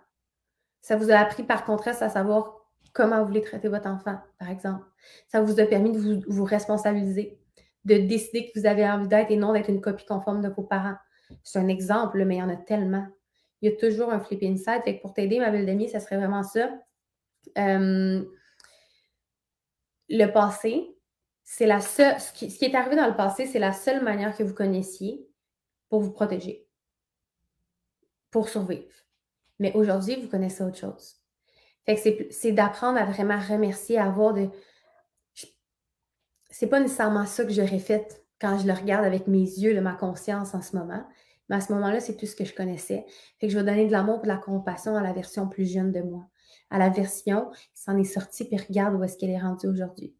Ça 0.80 0.96
vous 0.96 1.10
a 1.10 1.16
appris 1.16 1.42
par 1.42 1.64
contraste 1.64 2.00
à 2.00 2.08
savoir 2.08 2.54
comment 2.94 3.20
vous 3.20 3.26
voulez 3.26 3.42
traiter 3.42 3.68
votre 3.68 3.88
enfant, 3.88 4.18
par 4.38 4.48
exemple. 4.48 4.84
Ça 5.28 5.42
vous 5.42 5.60
a 5.60 5.66
permis 5.66 5.92
de 5.92 6.24
vous 6.26 6.44
responsabiliser, 6.44 7.38
de 7.84 7.98
décider 7.98 8.50
que 8.50 8.58
vous 8.58 8.66
avez 8.66 8.88
envie 8.88 9.08
d'être 9.08 9.30
et 9.30 9.36
non 9.36 9.52
d'être 9.52 9.68
une 9.68 9.82
copie 9.82 10.06
conforme 10.06 10.40
de 10.40 10.48
vos 10.48 10.62
parents. 10.62 10.96
C'est 11.42 11.58
un 11.58 11.68
exemple, 11.68 12.24
mais 12.24 12.36
il 12.36 12.38
y 12.38 12.42
en 12.42 12.48
a 12.48 12.56
tellement 12.56 13.06
il 13.62 13.70
y 13.70 13.72
a 13.72 13.76
toujours 13.76 14.12
un 14.12 14.20
flip 14.20 14.42
inside. 14.42 14.82
Fait 14.84 14.94
pour 14.94 15.14
t'aider, 15.14 15.38
ma 15.38 15.50
belle 15.50 15.66
demi, 15.66 15.88
ça 15.88 16.00
serait 16.00 16.16
vraiment 16.16 16.42
ça. 16.42 16.70
Euh, 17.58 18.24
le 20.08 20.26
passé, 20.26 20.96
c'est 21.44 21.66
la 21.66 21.80
seule. 21.80 22.20
Ce 22.20 22.32
qui, 22.32 22.46
est 22.46 22.74
arrivé 22.74 22.96
dans 22.96 23.06
le 23.06 23.16
passé, 23.16 23.46
c'est 23.46 23.58
la 23.58 23.72
seule 23.72 24.02
manière 24.02 24.36
que 24.36 24.42
vous 24.42 24.54
connaissiez 24.54 25.26
pour 25.88 26.00
vous 26.00 26.12
protéger, 26.12 26.66
pour 28.30 28.48
survivre. 28.48 28.92
Mais 29.58 29.72
aujourd'hui, 29.74 30.16
vous 30.20 30.28
connaissez 30.28 30.62
autre 30.62 30.78
chose. 30.78 31.16
C'est 31.86 32.52
d'apprendre 32.52 32.98
à 32.98 33.04
vraiment 33.04 33.38
remercier, 33.38 33.96
à 33.96 34.06
avoir 34.06 34.34
de. 34.34 34.48
C'est 36.50 36.66
pas 36.66 36.80
nécessairement 36.80 37.26
ça 37.26 37.44
que 37.44 37.52
j'aurais 37.52 37.78
fait 37.78 38.24
quand 38.40 38.58
je 38.58 38.66
le 38.66 38.72
regarde 38.72 39.04
avec 39.04 39.26
mes 39.28 39.38
yeux 39.38 39.74
de 39.74 39.80
ma 39.80 39.92
conscience 39.92 40.54
en 40.54 40.62
ce 40.62 40.76
moment. 40.76 41.06
Mais 41.48 41.56
à 41.56 41.60
ce 41.60 41.72
moment-là, 41.72 42.00
c'est 42.00 42.16
tout 42.16 42.26
ce 42.26 42.36
que 42.36 42.44
je 42.44 42.54
connaissais. 42.54 43.04
Fait 43.38 43.46
que 43.46 43.52
je 43.52 43.58
vais 43.58 43.64
donner 43.64 43.86
de 43.86 43.92
l'amour 43.92 44.18
et 44.20 44.22
de 44.22 44.28
la 44.28 44.36
compassion 44.36 44.96
à 44.96 45.02
la 45.02 45.12
version 45.12 45.48
plus 45.48 45.66
jeune 45.66 45.92
de 45.92 46.02
moi, 46.02 46.26
à 46.70 46.78
la 46.78 46.88
version 46.88 47.50
qui 47.74 47.82
s'en 47.82 47.96
est 47.96 48.04
sortie, 48.04 48.44
puis 48.44 48.56
regarde 48.56 48.94
où 48.94 49.04
est-ce 49.04 49.16
qu'elle 49.16 49.30
est 49.30 49.40
rendue 49.40 49.68
aujourd'hui. 49.68 50.14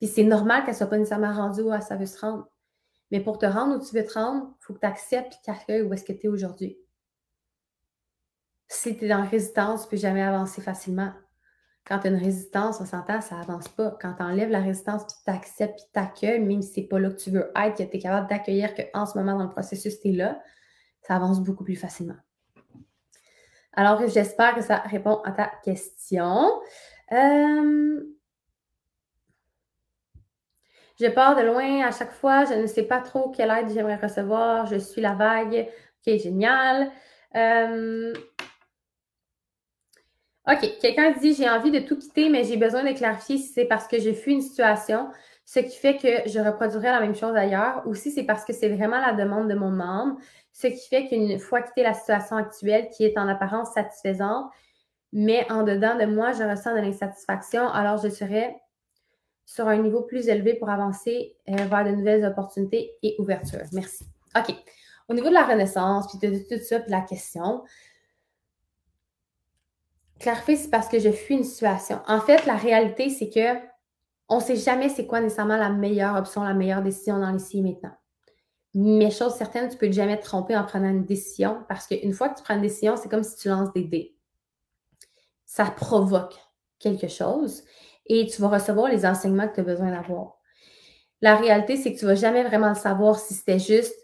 Puis 0.00 0.08
c'est 0.08 0.24
normal 0.24 0.62
qu'elle 0.64 0.74
ne 0.74 0.78
soit 0.78 0.88
pas 0.88 0.98
nécessairement 0.98 1.32
rendue 1.32 1.62
où 1.62 1.70
ça 1.80 1.96
veut 1.96 2.06
se 2.06 2.18
rendre. 2.18 2.48
Mais 3.10 3.20
pour 3.20 3.38
te 3.38 3.46
rendre 3.46 3.76
où 3.76 3.86
tu 3.86 3.94
veux 3.94 4.04
te 4.04 4.14
rendre, 4.14 4.54
il 4.60 4.64
faut 4.64 4.74
que 4.74 4.80
tu 4.80 4.86
acceptes 4.86 5.34
et 5.46 5.50
accueilles 5.50 5.82
où 5.82 5.92
est-ce 5.92 6.04
que 6.04 6.12
tu 6.12 6.26
es 6.26 6.28
aujourd'hui. 6.28 6.78
Si 8.68 8.96
tu 8.96 9.04
es 9.04 9.08
dans 9.08 9.24
résistance, 9.24 9.82
tu 9.82 9.86
ne 9.86 9.90
peux 9.90 9.96
jamais 9.96 10.22
avancer 10.22 10.60
facilement. 10.60 11.12
Quand 11.86 11.98
tu 11.98 12.08
as 12.08 12.10
une 12.10 12.16
résistance, 12.16 12.80
on 12.80 12.86
s'entend, 12.86 13.20
ça 13.20 13.38
avance 13.38 13.68
pas. 13.68 13.96
Quand 14.00 14.14
tu 14.14 14.22
enlèves 14.22 14.48
la 14.48 14.60
résistance, 14.60 15.04
puis 15.04 15.16
tu 15.24 15.30
acceptes, 15.30 15.76
puis 15.76 15.84
tu 15.92 16.00
accueilles, 16.00 16.40
même 16.40 16.62
si 16.62 16.72
ce 16.72 16.80
n'est 16.80 16.86
pas 16.86 16.98
là 16.98 17.10
que 17.10 17.16
tu 17.16 17.30
veux 17.30 17.52
être, 17.54 17.76
que 17.76 17.82
tu 17.82 17.96
es 17.96 17.98
capable 17.98 18.28
d'accueillir 18.28 18.74
qu'en 18.74 19.04
ce 19.04 19.18
moment 19.18 19.36
dans 19.36 19.44
le 19.44 19.50
processus, 19.50 20.00
tu 20.00 20.08
es 20.08 20.12
là, 20.12 20.40
ça 21.06 21.16
avance 21.16 21.40
beaucoup 21.40 21.64
plus 21.64 21.76
facilement. 21.76 22.16
Alors, 23.74 24.06
j'espère 24.08 24.54
que 24.54 24.62
ça 24.62 24.78
répond 24.78 25.20
à 25.24 25.32
ta 25.32 25.50
question. 25.62 26.60
Euh, 27.12 28.00
je 31.00 31.06
pars 31.08 31.36
de 31.36 31.42
loin 31.42 31.82
à 31.84 31.90
chaque 31.90 32.12
fois. 32.12 32.44
Je 32.44 32.54
ne 32.54 32.66
sais 32.66 32.84
pas 32.84 33.00
trop 33.00 33.30
quelle 33.30 33.50
aide 33.50 33.70
j'aimerais 33.72 33.96
recevoir. 33.96 34.66
Je 34.66 34.76
suis 34.76 35.00
la 35.00 35.14
vague. 35.14 35.68
Ok, 36.06 36.18
génial. 36.18 36.90
Euh, 37.34 38.12
OK, 40.46 40.78
quelqu'un 40.80 41.12
dit 41.12 41.34
j'ai 41.34 41.48
envie 41.48 41.70
de 41.70 41.80
tout 41.80 41.96
quitter, 41.96 42.28
mais 42.28 42.44
j'ai 42.44 42.58
besoin 42.58 42.84
de 42.84 42.96
clarifier 42.96 43.38
si 43.38 43.52
c'est 43.52 43.64
parce 43.64 43.88
que 43.88 43.98
j'ai 43.98 44.12
fui 44.12 44.34
une 44.34 44.42
situation, 44.42 45.08
ce 45.46 45.60
qui 45.60 45.76
fait 45.76 45.96
que 45.96 46.28
je 46.28 46.38
reproduirai 46.38 46.88
la 46.88 47.00
même 47.00 47.14
chose 47.14 47.34
ailleurs, 47.34 47.82
ou 47.86 47.94
si 47.94 48.10
c'est 48.10 48.24
parce 48.24 48.44
que 48.44 48.52
c'est 48.52 48.68
vraiment 48.68 49.00
la 49.00 49.14
demande 49.14 49.48
de 49.48 49.54
mon 49.54 49.70
membre, 49.70 50.18
ce 50.54 50.68
qui 50.68 50.88
fait 50.88 51.08
qu'une 51.08 51.38
fois 51.40 51.62
quitté 51.62 51.82
la 51.82 51.94
situation 51.94 52.36
actuelle 52.36 52.88
qui 52.90 53.04
est 53.04 53.18
en 53.18 53.26
apparence 53.28 53.72
satisfaisante, 53.72 54.50
mais 55.12 55.50
en 55.50 55.64
dedans 55.64 55.96
de 55.96 56.06
moi, 56.06 56.32
je 56.32 56.44
ressens 56.44 56.74
de 56.74 56.80
l'insatisfaction, 56.80 57.68
alors 57.68 57.98
je 57.98 58.08
serai 58.08 58.54
sur 59.44 59.66
un 59.66 59.76
niveau 59.76 60.02
plus 60.02 60.28
élevé 60.28 60.54
pour 60.54 60.70
avancer 60.70 61.36
euh, 61.48 61.56
vers 61.56 61.84
de 61.84 61.90
nouvelles 61.90 62.24
opportunités 62.24 62.92
et 63.02 63.16
ouvertures. 63.18 63.66
Merci. 63.72 64.06
OK. 64.36 64.54
Au 65.08 65.14
niveau 65.14 65.28
de 65.28 65.34
la 65.34 65.44
renaissance, 65.44 66.06
puis 66.08 66.30
de, 66.30 66.38
tout 66.38 66.62
ça, 66.62 66.80
puis 66.80 66.90
la 66.90 67.02
question, 67.02 67.64
clarifier, 70.20 70.56
c'est 70.56 70.70
parce 70.70 70.88
que 70.88 71.00
je 71.00 71.10
fuis 71.10 71.34
une 71.34 71.44
situation. 71.44 72.00
En 72.06 72.20
fait, 72.20 72.46
la 72.46 72.56
réalité, 72.56 73.10
c'est 73.10 73.28
que 73.28 73.58
on 74.28 74.36
ne 74.36 74.42
sait 74.42 74.56
jamais 74.56 74.88
c'est 74.88 75.06
quoi 75.06 75.20
nécessairement 75.20 75.56
la 75.56 75.68
meilleure 75.68 76.16
option, 76.16 76.42
la 76.44 76.54
meilleure 76.54 76.82
décision 76.82 77.18
dans 77.18 77.30
l'ici 77.30 77.58
et 77.58 77.62
maintenant. 77.62 77.92
Mais 78.74 79.10
chose 79.10 79.34
certaine, 79.34 79.68
tu 79.68 79.76
peux 79.76 79.90
jamais 79.92 80.18
te 80.18 80.24
tromper 80.24 80.56
en 80.56 80.64
prenant 80.64 80.88
une 80.88 81.04
décision 81.04 81.64
parce 81.68 81.86
qu'une 81.86 82.12
fois 82.12 82.28
que 82.28 82.38
tu 82.38 82.42
prends 82.42 82.56
une 82.56 82.62
décision, 82.62 82.96
c'est 82.96 83.08
comme 83.08 83.22
si 83.22 83.36
tu 83.36 83.48
lances 83.48 83.72
des 83.72 83.84
dés. 83.84 84.16
Ça 85.46 85.66
provoque 85.66 86.34
quelque 86.80 87.06
chose 87.06 87.62
et 88.06 88.26
tu 88.26 88.42
vas 88.42 88.48
recevoir 88.48 88.88
les 88.88 89.06
enseignements 89.06 89.48
que 89.48 89.54
tu 89.54 89.60
as 89.60 89.64
besoin 89.64 89.90
d'avoir. 89.90 90.38
La 91.20 91.36
réalité, 91.36 91.76
c'est 91.76 91.94
que 91.94 91.98
tu 91.98 92.04
ne 92.04 92.10
vas 92.10 92.16
jamais 92.16 92.42
vraiment 92.42 92.74
savoir 92.74 93.18
si 93.18 93.34
c'était 93.34 93.60
juste 93.60 93.96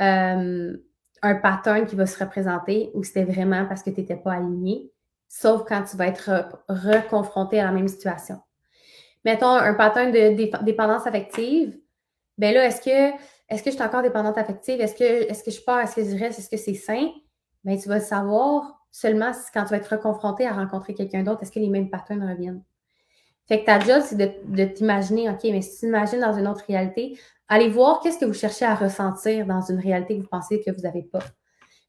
euh, 0.00 0.76
un 1.22 1.34
pattern 1.34 1.86
qui 1.86 1.96
va 1.96 2.06
se 2.06 2.22
représenter 2.22 2.90
ou 2.94 3.02
si 3.02 3.12
c'était 3.12 3.32
vraiment 3.32 3.66
parce 3.66 3.82
que 3.82 3.90
tu 3.90 4.00
n'étais 4.00 4.16
pas 4.16 4.34
aligné, 4.34 4.92
sauf 5.26 5.64
quand 5.66 5.82
tu 5.84 5.96
vas 5.96 6.06
être 6.06 6.62
reconfronté 6.68 7.58
à 7.58 7.64
la 7.64 7.72
même 7.72 7.88
situation. 7.88 8.40
Mettons 9.24 9.50
un 9.50 9.74
pattern 9.74 10.12
de 10.12 10.62
dépendance 10.62 11.06
affective, 11.06 11.76
ben 12.38 12.54
là, 12.54 12.66
est-ce 12.66 12.80
que 12.80 13.16
est-ce 13.48 13.62
que 13.62 13.70
je 13.70 13.76
suis 13.76 13.84
encore 13.84 14.02
dépendante 14.02 14.36
affective? 14.36 14.80
Est-ce 14.80 14.94
que, 14.94 15.04
est 15.04 15.44
que 15.44 15.50
je 15.50 15.60
pars? 15.62 15.80
Est-ce 15.80 15.96
que 15.96 16.04
je 16.04 16.16
reste? 16.16 16.38
Est-ce 16.38 16.50
que 16.50 16.56
c'est 16.56 16.74
sain? 16.74 17.08
Ben, 17.64 17.78
tu 17.78 17.88
vas 17.88 17.96
le 17.96 18.04
savoir 18.04 18.78
seulement 18.90 19.32
quand 19.54 19.64
tu 19.64 19.70
vas 19.70 19.78
être 19.78 19.88
reconfronté 19.88 20.46
à 20.46 20.52
rencontrer 20.52 20.94
quelqu'un 20.94 21.22
d'autre. 21.22 21.42
Est-ce 21.42 21.52
que 21.52 21.58
les 21.58 21.70
mêmes 21.70 21.88
patterns 21.90 22.28
reviennent? 22.28 22.62
Fait 23.46 23.60
que 23.60 23.64
ta 23.64 23.80
job, 23.80 24.02
c'est 24.04 24.16
de, 24.16 24.64
t'imaginer, 24.66 25.30
OK, 25.30 25.40
mais 25.44 25.62
si 25.62 25.80
tu 25.80 25.86
imagines 25.86 26.20
dans 26.20 26.34
une 26.34 26.46
autre 26.46 26.64
réalité, 26.68 27.18
allez 27.48 27.70
voir 27.70 28.00
qu'est-ce 28.00 28.18
que 28.18 28.26
vous 28.26 28.34
cherchez 28.34 28.66
à 28.66 28.74
ressentir 28.74 29.46
dans 29.46 29.62
une 29.62 29.78
réalité 29.78 30.16
que 30.16 30.22
vous 30.22 30.28
pensez 30.28 30.60
que 30.60 30.70
vous 30.70 30.82
n'avez 30.82 31.02
pas. 31.02 31.20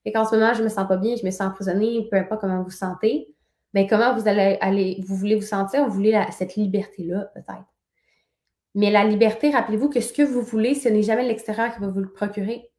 Fait 0.04 0.14
qu'en 0.14 0.24
ce 0.24 0.36
moment, 0.36 0.54
je 0.54 0.64
me 0.64 0.70
sens 0.70 0.88
pas 0.88 0.96
bien, 0.96 1.18
je 1.18 1.26
me 1.26 1.32
sens 1.32 1.50
emprisonnée, 1.50 2.08
peu 2.10 2.16
importe 2.16 2.40
comment 2.40 2.64
vous 2.64 2.70
sentez, 2.70 3.36
mais 3.74 3.84
ben, 3.84 3.90
comment 3.90 4.16
vous 4.16 4.30
allez 4.30 5.04
vous 5.06 5.16
voulez 5.18 5.36
vous 5.36 5.42
sentir, 5.42 5.86
vous 5.86 5.92
voulez 5.92 6.18
cette 6.32 6.56
liberté-là, 6.56 7.30
peut-être. 7.34 7.66
Mais 8.80 8.92
la 8.92 9.04
liberté, 9.04 9.52
rappelez-vous 9.52 9.90
que 9.90 10.00
ce 10.00 10.14
que 10.14 10.22
vous 10.22 10.42
voulez, 10.42 10.74
ce 10.74 10.88
n'est 10.88 11.04
jamais 11.04 11.28
l'extérieur 11.28 11.74
qui 11.74 11.82
va 11.82 11.88
vous 11.88 12.00
le 12.00 12.14
procurer. 12.14 12.72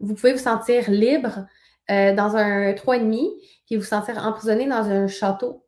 Vous 0.00 0.16
pouvez 0.16 0.32
vous 0.32 0.40
sentir 0.40 0.90
libre 0.90 1.46
euh, 1.88 2.12
dans 2.16 2.34
un 2.34 2.72
3,5 2.72 3.30
puis 3.64 3.76
vous 3.76 3.84
sentir 3.84 4.18
emprisonné 4.26 4.66
dans 4.66 4.90
un 4.90 5.06
château 5.06 5.64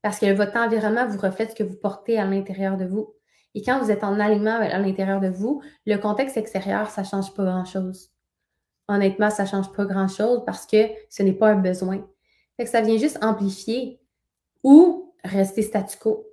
parce 0.00 0.18
que 0.18 0.32
votre 0.32 0.56
environnement 0.56 1.06
vous 1.06 1.18
reflète 1.18 1.50
ce 1.50 1.54
que 1.54 1.64
vous 1.64 1.76
portez 1.76 2.18
à 2.18 2.24
l'intérieur 2.24 2.78
de 2.78 2.86
vous. 2.86 3.14
Et 3.54 3.60
quand 3.60 3.78
vous 3.78 3.90
êtes 3.90 4.04
en 4.04 4.18
alignement 4.18 4.56
à 4.56 4.78
l'intérieur 4.78 5.20
de 5.20 5.28
vous, 5.28 5.60
le 5.84 5.98
contexte 5.98 6.38
extérieur, 6.38 6.88
ça 6.88 7.02
ne 7.02 7.06
change 7.06 7.34
pas 7.34 7.44
grand-chose. 7.44 8.08
Honnêtement, 8.88 9.28
ça 9.28 9.42
ne 9.42 9.48
change 9.48 9.70
pas 9.72 9.84
grand-chose 9.84 10.44
parce 10.46 10.64
que 10.64 10.88
ce 11.10 11.22
n'est 11.22 11.34
pas 11.34 11.50
un 11.50 11.56
besoin. 11.56 12.08
Ça 12.64 12.80
vient 12.80 12.96
juste 12.96 13.22
amplifier 13.22 14.00
ou 14.62 15.14
rester 15.24 15.60
statu 15.60 15.98
quo. 15.98 16.31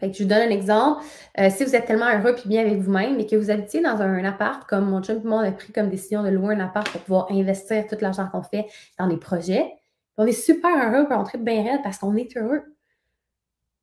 Fait 0.00 0.10
que 0.10 0.16
je 0.16 0.24
vous 0.24 0.28
donne 0.28 0.42
un 0.42 0.50
exemple. 0.50 1.02
Euh, 1.38 1.50
si 1.50 1.64
vous 1.64 1.74
êtes 1.76 1.86
tellement 1.86 2.10
heureux 2.10 2.34
et 2.36 2.48
bien 2.48 2.62
avec 2.62 2.78
vous-même 2.78 3.18
et 3.20 3.26
que 3.26 3.36
vous 3.36 3.50
habitiez 3.50 3.80
dans 3.80 4.00
un, 4.02 4.24
appart, 4.24 4.68
comme 4.68 4.90
mon 4.90 5.02
chum 5.02 5.20
on 5.24 5.38
a 5.38 5.52
pris 5.52 5.72
comme 5.72 5.88
décision 5.88 6.22
de 6.22 6.30
louer 6.30 6.54
un 6.54 6.60
appart 6.60 6.88
pour 6.90 7.00
pouvoir 7.02 7.26
investir 7.30 7.86
tout 7.86 7.96
l'argent 8.00 8.28
qu'on 8.30 8.42
fait 8.42 8.66
dans 8.98 9.06
des 9.06 9.16
projets, 9.16 9.72
on 10.16 10.26
est 10.26 10.32
super 10.32 10.70
heureux 10.70 11.06
et 11.10 11.14
on 11.14 11.38
bien 11.42 11.62
raide 11.62 11.80
parce 11.82 11.98
qu'on 11.98 12.16
est 12.16 12.36
heureux. 12.36 12.62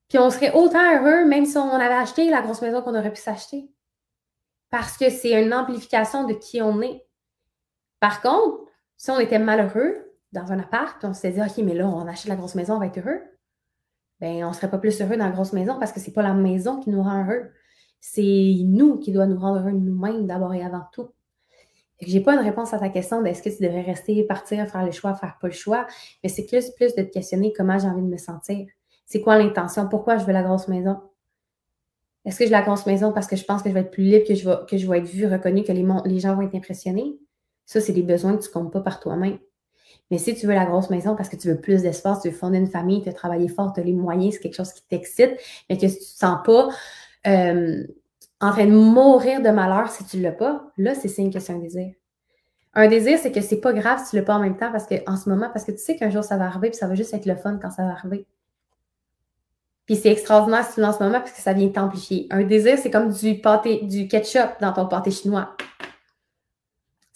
Puis 0.10 0.20
on 0.20 0.30
serait 0.30 0.52
autant 0.54 0.84
heureux 0.94 1.26
même 1.26 1.46
si 1.46 1.58
on 1.58 1.70
avait 1.74 1.94
acheté 1.94 2.30
la 2.30 2.42
grosse 2.42 2.62
maison 2.62 2.82
qu'on 2.82 2.96
aurait 2.96 3.14
pu 3.14 3.22
s'acheter. 3.22 3.70
Parce 4.70 4.98
que 4.98 5.10
c'est 5.10 5.42
une 5.42 5.54
amplification 5.54 6.26
de 6.26 6.34
qui 6.34 6.62
on 6.62 6.82
est. 6.82 7.06
Par 8.00 8.22
contre, 8.22 8.66
si 8.98 9.12
on 9.12 9.20
était 9.20 9.40
malheureux 9.40 10.14
dans 10.32 10.52
un 10.52 10.60
appart, 10.60 11.04
on 11.04 11.14
se 11.14 11.28
dit, 11.28 11.42
OK, 11.42 11.58
mais 11.66 11.74
là, 11.74 11.88
on 11.88 12.08
achète 12.08 12.28
la 12.28 12.36
grosse 12.36 12.56
maison, 12.56 12.76
on 12.76 12.80
va 12.80 12.88
être 12.88 13.00
heureux 13.00 13.22
ben, 14.22 14.46
on 14.46 14.54
serait 14.54 14.70
pas 14.70 14.78
plus 14.78 15.02
heureux 15.02 15.18
dans 15.18 15.26
la 15.26 15.32
grosse 15.32 15.52
maison 15.52 15.78
parce 15.80 15.92
que 15.92 16.00
c'est 16.00 16.14
pas 16.14 16.22
la 16.22 16.36
maison 16.36 16.80
qui 16.80 16.92
nous 16.92 17.02
rend 17.02 17.26
heureux. 17.26 17.50
C'est 18.00 18.56
nous 18.64 18.98
qui 18.98 19.12
doit 19.12 19.26
nous 19.26 19.40
rendre 19.40 19.60
heureux 19.60 19.72
nous-mêmes 19.72 20.28
d'abord 20.28 20.54
et 20.54 20.64
avant 20.64 20.84
tout. 20.94 21.10
Je 22.02 22.14
n'ai 22.14 22.24
pas 22.24 22.34
une 22.34 22.40
réponse 22.40 22.74
à 22.74 22.80
ta 22.80 22.90
question 22.90 23.22
d'est-ce 23.22 23.44
que 23.44 23.50
tu 23.50 23.64
devrais 23.64 23.82
rester, 23.82 24.24
partir, 24.24 24.68
faire 24.68 24.86
le 24.86 24.92
choix, 24.92 25.14
faire 25.14 25.38
pas 25.40 25.48
le 25.48 25.54
choix, 25.54 25.86
mais 26.24 26.30
c'est 26.30 26.46
plus, 26.46 26.72
plus 26.72 26.96
de 26.96 27.04
te 27.04 27.12
questionner 27.12 27.54
comment 27.56 27.78
j'ai 27.78 27.88
envie 27.88 28.02
de 28.02 28.08
me 28.08 28.18
sentir. 28.18 28.68
C'est 29.06 29.22
quoi 29.22 29.38
l'intention? 29.38 29.88
Pourquoi 29.88 30.18
je 30.18 30.26
veux 30.26 30.34
la 30.34 30.42
grosse 30.42 30.68
maison? 30.68 31.00
Est-ce 32.26 32.40
que 32.40 32.46
je 32.46 32.50
veux 32.50 32.56
la 32.56 32.62
grosse 32.62 32.86
maison 32.86 33.12
parce 33.12 33.28
que 33.28 33.36
je 33.36 33.44
pense 33.44 33.62
que 33.62 33.70
je 33.70 33.74
vais 33.74 33.82
être 33.82 33.92
plus 33.92 34.04
libre, 34.04 34.26
que 34.26 34.36
je 34.78 34.88
vais, 34.88 34.98
être 35.00 35.08
vue, 35.08 35.28
reconnue, 35.28 35.64
que 35.64 35.72
les, 35.72 35.86
les 36.06 36.20
gens 36.20 36.36
vont 36.36 36.42
être 36.42 36.56
impressionnés? 36.56 37.20
Ça, 37.66 37.82
c'est 37.82 37.94
des 37.94 38.04
besoins 38.04 38.36
que 38.36 38.42
tu 38.44 38.50
ne 38.50 38.54
comptes 38.54 38.74
pas 38.74 38.82
par 38.82 39.00
toi-même. 39.00 39.38
Mais 40.12 40.18
si 40.18 40.36
tu 40.36 40.46
veux 40.46 40.54
la 40.54 40.66
grosse 40.66 40.90
maison 40.90 41.16
parce 41.16 41.30
que 41.30 41.38
tu 41.38 41.48
veux 41.48 41.60
plus 41.60 41.82
d'espace, 41.82 42.22
tu 42.22 42.30
veux 42.30 42.36
fonder 42.36 42.58
une 42.58 42.68
famille, 42.68 43.02
tu 43.02 43.10
veux 43.10 43.16
travailler 43.16 43.48
fort, 43.48 43.74
tu 43.74 43.80
as 43.80 43.84
les 43.84 43.94
moyens, 43.94 44.34
c'est 44.34 44.42
quelque 44.42 44.56
chose 44.56 44.74
qui 44.74 44.84
t'excite, 44.84 45.32
mais 45.70 45.78
que 45.78 45.82
tu 45.82 45.88
ne 45.88 45.92
te 45.92 46.04
sens 46.04 46.38
pas 46.46 46.70
euh, 47.28 47.88
en 48.42 48.52
train 48.52 48.66
de 48.66 48.72
mourir 48.72 49.42
de 49.42 49.50
malheur 49.50 49.90
si 49.90 50.04
tu 50.06 50.18
ne 50.18 50.24
l'as 50.24 50.32
pas, 50.34 50.72
là, 50.78 50.94
c'est 50.96 51.08
signe 51.08 51.32
que 51.32 51.40
c'est 51.40 51.54
un 51.54 51.60
désir. 51.60 51.94
Un 52.74 52.88
désir, 52.88 53.20
c'est 53.22 53.32
que 53.32 53.42
c'est 53.42 53.60
pas 53.60 53.74
grave 53.74 54.02
si 54.04 54.12
tu 54.12 54.16
l'as 54.18 54.22
pas 54.24 54.36
en 54.36 54.40
même 54.40 54.58
temps 54.58 54.72
parce 54.72 54.86
que 54.86 54.96
en 55.08 55.16
ce 55.16 55.30
moment, 55.30 55.50
parce 55.52 55.66
que 55.66 55.72
tu 55.72 55.80
sais 55.80 55.96
qu'un 55.96 56.10
jour 56.10 56.24
ça 56.24 56.38
va 56.38 56.46
arriver, 56.46 56.70
puis 56.70 56.78
ça 56.78 56.88
va 56.88 56.96
juste 56.96 57.14
être 57.14 57.26
le 57.26 57.36
fun 57.36 57.58
quand 57.62 57.72
ça 57.72 57.84
va 57.84 57.92
arriver. 57.92 58.26
Puis 59.86 59.96
c'est 59.96 60.12
extraordinaire 60.12 60.66
si 60.66 60.76
tu 60.76 60.82
l'as 60.82 60.90
en 60.90 60.94
ce 60.94 61.04
moment 61.04 61.20
parce 61.20 61.32
que 61.32 61.42
ça 61.42 61.54
vient 61.54 61.68
t'amplifier. 61.70 62.28
Un 62.30 62.44
désir, 62.44 62.78
c'est 62.78 62.92
comme 62.92 63.12
du 63.12 63.40
pâté, 63.42 63.82
du 63.84 64.08
ketchup 64.08 64.60
dans 64.62 64.72
ton 64.74 64.88
pâté 64.88 65.12
chinois. 65.12 65.56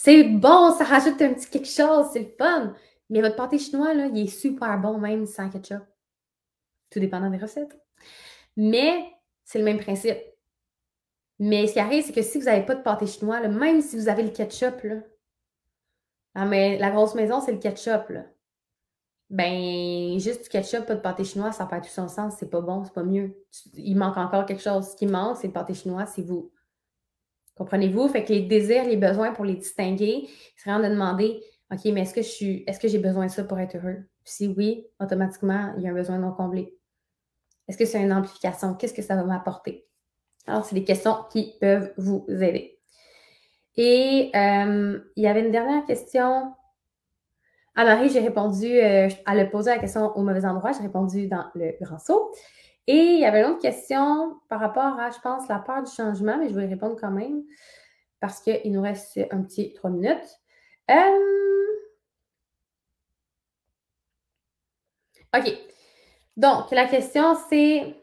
C'est 0.06 0.24
bon, 0.24 0.72
ça 0.78 0.84
rajoute 0.84 1.20
un 1.24 1.34
petit 1.34 1.50
quelque 1.50 1.68
chose, 1.68 2.10
c'est 2.14 2.20
le 2.20 2.32
fun. 2.38 2.76
Mais 3.10 3.22
votre 3.22 3.36
pâté 3.36 3.58
chinois, 3.58 3.96
là, 3.96 4.06
il 4.06 4.20
est 4.20 4.28
super 4.28 4.80
bon 4.80 5.00
même 5.00 5.26
sans 5.26 5.50
ketchup. 5.50 5.82
Tout 6.92 7.00
dépendant 7.00 7.32
des 7.32 7.40
recettes. 7.40 7.76
Mais 8.56 9.04
c'est 9.46 9.58
le 9.58 9.66
même 9.66 9.80
principe. 9.80 10.20
Mais 11.40 11.66
ce 11.66 11.74
qui 11.74 11.80
arrive, 11.80 12.06
c'est 12.06 12.14
que 12.14 12.22
si 12.22 12.38
vous 12.38 12.46
n'avez 12.46 12.64
pas 12.64 12.76
de 12.76 12.84
pâté 12.84 13.08
chinois, 13.08 13.40
même 13.48 13.82
si 13.82 13.98
vous 13.98 14.08
avez 14.08 14.22
le 14.22 14.30
ketchup, 14.30 14.84
là, 14.84 14.98
ah, 16.36 16.46
mais 16.46 16.78
la 16.78 16.92
grosse 16.92 17.16
maison, 17.16 17.42
c'est 17.42 17.54
le 17.54 17.58
ketchup. 17.58 18.10
Là. 18.10 18.26
Ben, 19.32 20.20
juste 20.20 20.44
du 20.44 20.50
ketchup, 20.50 20.86
pas 20.86 20.94
de 20.94 21.02
pâté 21.02 21.24
chinois, 21.24 21.52
ça 21.52 21.66
perd 21.66 21.84
tout 21.84 21.90
son 21.90 22.10
sens. 22.10 22.36
C'est 22.38 22.52
pas 22.52 22.62
bon, 22.62 22.84
c'est 22.84 22.94
pas 22.94 23.04
mieux. 23.04 23.44
Il 23.74 23.98
manque 23.98 24.18
encore 24.18 24.46
quelque 24.46 24.62
chose. 24.62 24.92
Ce 24.92 24.96
qui 24.96 25.08
manque, 25.08 25.38
c'est 25.38 25.48
le 25.48 25.54
pâté 25.54 25.74
chinois, 25.74 26.06
c'est 26.06 26.22
vous. 26.22 26.52
Comprenez-vous? 27.56 28.08
Fait 28.10 28.24
que 28.24 28.34
les 28.34 28.42
désirs, 28.42 28.86
les 28.86 28.98
besoins 28.98 29.32
pour 29.32 29.46
les 29.46 29.56
distinguer, 29.56 30.28
c'est 30.58 30.70
vraiment 30.70 30.88
de 30.88 30.94
demander 30.94 31.42
OK, 31.72 31.86
mais 31.86 32.02
est-ce 32.02 32.14
que 32.14 32.22
je 32.22 32.28
suis 32.28 32.64
est-ce 32.68 32.80
que 32.80 32.88
j'ai 32.88 33.00
besoin 33.00 33.26
de 33.26 33.32
ça 33.32 33.44
pour 33.44 33.60
être 33.60 33.76
heureux? 33.76 34.04
si 34.26 34.48
oui, 34.48 34.88
automatiquement, 35.00 35.74
il 35.78 35.84
y 35.84 35.88
a 35.88 35.92
un 35.92 35.94
besoin 35.94 36.18
non 36.18 36.32
comblé. 36.32 36.76
Est-ce 37.68 37.78
que 37.78 37.86
c'est 37.86 38.02
une 38.02 38.12
amplification? 38.12 38.74
Qu'est-ce 38.74 38.94
que 38.94 39.02
ça 39.02 39.16
va 39.16 39.24
m'apporter? 39.24 39.88
Alors, 40.48 40.66
c'est 40.66 40.76
des 40.76 40.84
questions 40.84 41.16
qui 41.32 41.54
peuvent 41.60 41.94
vous 41.98 42.26
aider. 42.30 42.80
Et 43.78 44.32
euh, 44.36 45.00
il 45.16 45.24
y 45.24 45.28
avait 45.28 45.42
une 45.42 45.52
dernière 45.52 45.86
question. 45.86 46.54
À 47.76 47.84
Marie, 47.84 48.10
j'ai 48.10 48.20
répondu, 48.20 48.68
euh, 48.68 49.10
elle 49.28 49.40
a 49.40 49.46
posé 49.46 49.70
la 49.70 49.80
question 49.80 50.16
au 50.16 50.24
mauvais 50.24 50.46
endroit, 50.46 50.72
j'ai 50.72 50.84
répondu 50.84 51.28
dans 51.28 51.46
le 51.56 51.74
grand 51.82 52.00
saut. 52.00 52.32
Et 52.88 52.96
il 52.96 53.20
y 53.20 53.26
avait 53.26 53.42
une 53.42 53.52
autre 53.52 53.62
question 53.62 54.40
par 54.48 54.60
rapport 54.60 55.00
à, 55.00 55.10
je 55.10 55.20
pense, 55.20 55.48
la 55.48 55.60
peur 55.60 55.84
du 55.84 55.92
changement, 55.92 56.38
mais 56.38 56.50
je 56.50 56.56
vais 56.56 56.66
y 56.66 56.70
répondre 56.70 56.98
quand 57.00 57.12
même 57.12 57.44
parce 58.20 58.40
qu'il 58.42 58.72
nous 58.72 58.82
reste 58.82 59.20
un 59.32 59.42
petit 59.44 59.74
trois 59.74 59.90
minutes. 59.90 60.40
Euh, 60.92 60.96
OK. 65.36 65.52
Donc, 66.38 66.72
la 66.72 66.86
question, 66.86 67.36
c'est 67.50 67.96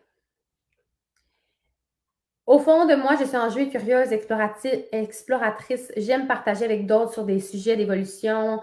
au 2.47 2.59
fond 2.59 2.87
de 2.87 2.95
moi, 2.95 3.17
je 3.19 3.25
suis 3.25 3.37
enjouée, 3.37 3.69
curieuse, 3.69 4.13
exploratrice. 4.13 5.93
J'aime 5.97 6.27
partager 6.27 6.65
avec 6.65 6.87
d'autres 6.87 7.13
sur 7.13 7.25
des 7.25 7.41
sujets 7.41 7.77
d'évolution. 7.77 8.61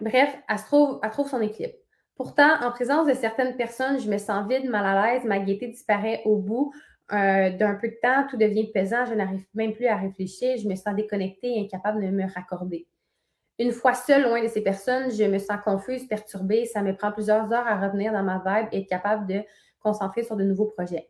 Bref, 0.00 0.36
elle, 0.48 0.56
trouve, 0.64 1.00
elle 1.02 1.10
trouve 1.10 1.28
son 1.28 1.40
équilibre. 1.40 1.76
Pourtant, 2.16 2.62
en 2.62 2.70
présence 2.70 3.06
de 3.06 3.12
certaines 3.12 3.56
personnes, 3.56 4.00
je 4.00 4.10
me 4.10 4.16
sens 4.16 4.48
vide, 4.48 4.68
mal 4.70 4.86
à 4.86 5.12
l'aise, 5.12 5.24
ma 5.24 5.38
gaieté 5.38 5.68
disparaît 5.68 6.22
au 6.24 6.36
bout 6.36 6.72
euh, 7.12 7.50
d'un 7.50 7.74
peu 7.74 7.88
de 7.88 7.96
temps, 8.02 8.26
tout 8.28 8.38
devient 8.38 8.70
pesant, 8.72 9.04
je 9.04 9.14
n'arrive 9.14 9.44
même 9.54 9.74
plus 9.74 9.86
à 9.86 9.96
réfléchir, 9.96 10.56
je 10.56 10.66
me 10.66 10.74
sens 10.74 10.94
déconnectée, 10.96 11.60
incapable 11.60 12.02
de 12.02 12.10
me 12.10 12.24
raccorder. 12.32 12.86
Une 13.58 13.70
fois 13.70 13.94
seule 13.94 14.24
loin 14.24 14.42
de 14.42 14.48
ces 14.48 14.62
personnes, 14.62 15.10
je 15.10 15.24
me 15.24 15.38
sens 15.38 15.58
confuse, 15.62 16.06
perturbée, 16.06 16.64
ça 16.64 16.82
me 16.82 16.96
prend 16.96 17.12
plusieurs 17.12 17.52
heures 17.52 17.66
à 17.66 17.78
revenir 17.78 18.12
dans 18.12 18.22
ma 18.22 18.42
vibe 18.44 18.68
et 18.72 18.80
être 18.80 18.88
capable 18.88 19.26
de 19.26 19.42
concentrer 19.78 20.24
sur 20.24 20.36
de 20.36 20.44
nouveaux 20.44 20.66
projets. 20.66 21.08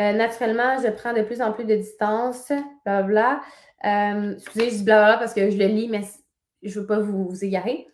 Euh, 0.00 0.12
naturellement, 0.12 0.78
je 0.82 0.90
prends 0.90 1.12
de 1.12 1.22
plus 1.22 1.40
en 1.40 1.52
plus 1.52 1.64
de 1.64 1.76
distance, 1.76 2.52
blablabla. 2.84 3.40
Euh, 3.84 4.34
excusez, 4.34 4.70
je 4.70 4.76
dis 4.76 4.84
blablabla 4.84 5.18
parce 5.18 5.34
que 5.34 5.50
je 5.50 5.56
le 5.56 5.66
lis, 5.66 5.88
mais 5.88 6.02
je 6.62 6.76
ne 6.76 6.80
veux 6.80 6.86
pas 6.86 6.98
vous 6.98 7.44
égarer. 7.44 7.86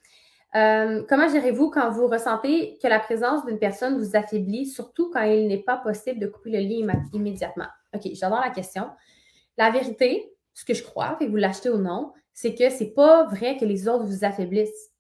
Euh, 0.55 1.05
comment 1.09 1.29
gérez-vous 1.29 1.71
quand 1.71 1.91
vous 1.91 2.07
ressentez 2.07 2.79
que 2.83 2.89
la 2.89 3.01
présence 3.01 3.45
d'une 3.45 3.59
personne 3.59 3.99
vous 3.99 4.17
affaiblit, 4.17 4.67
surtout 4.67 5.11
quand 5.11 5.23
il 5.23 5.47
n'est 5.47 5.63
pas 5.63 5.77
possible 5.77 6.19
de 6.19 6.27
couper 6.27 6.51
le 6.51 6.61
lien 6.61 6.93
immédiatement? 7.13 7.67
OK, 7.95 8.09
j'adore 8.15 8.41
la 8.41 8.51
question. 8.51 8.89
La 9.59 9.71
vérité, 9.71 10.33
ce 10.55 10.65
que 10.65 10.75
je 10.75 10.83
crois, 10.83 11.17
et 11.21 11.27
vous 11.27 11.37
l'achetez 11.37 11.71
ou 11.71 11.79
non, 11.79 12.13
c'est 12.33 12.55
que 12.55 12.71
c'est 12.71 12.95
pas 12.95 13.25
vrai 13.25 13.57
que 13.59 13.65
les 13.65 13.89
autres 13.89 14.05
vous 14.05 14.25
affaiblissent. 14.25 14.91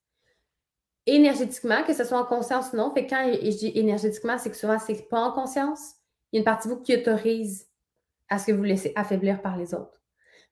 énergétiquement, 1.07 1.83
que 1.85 1.95
ce 1.95 2.05
soit 2.05 2.19
en 2.21 2.25
conscience 2.25 2.73
ou 2.73 2.77
non. 2.77 2.93
Fait 2.93 3.07
que 3.07 3.11
quand 3.11 3.33
je 3.33 3.57
dis 3.57 3.73
énergétiquement, 3.75 4.37
c'est 4.39 4.51
que 4.51 4.57
souvent, 4.57 4.79
c'est 4.79 5.09
pas 5.09 5.21
en 5.21 5.33
conscience. 5.33 5.95
Il 6.33 6.37
y 6.37 6.39
a 6.39 6.41
une 6.41 6.45
partie 6.45 6.69
de 6.69 6.75
vous 6.75 6.81
qui 6.83 6.95
autorise 6.95 7.67
à 8.29 8.39
ce 8.39 8.47
que 8.49 8.53
vous 8.53 8.63
laissez 8.63 8.93
affaiblir 8.95 9.41
par 9.41 9.57
les 9.57 9.75
autres. 9.75 9.98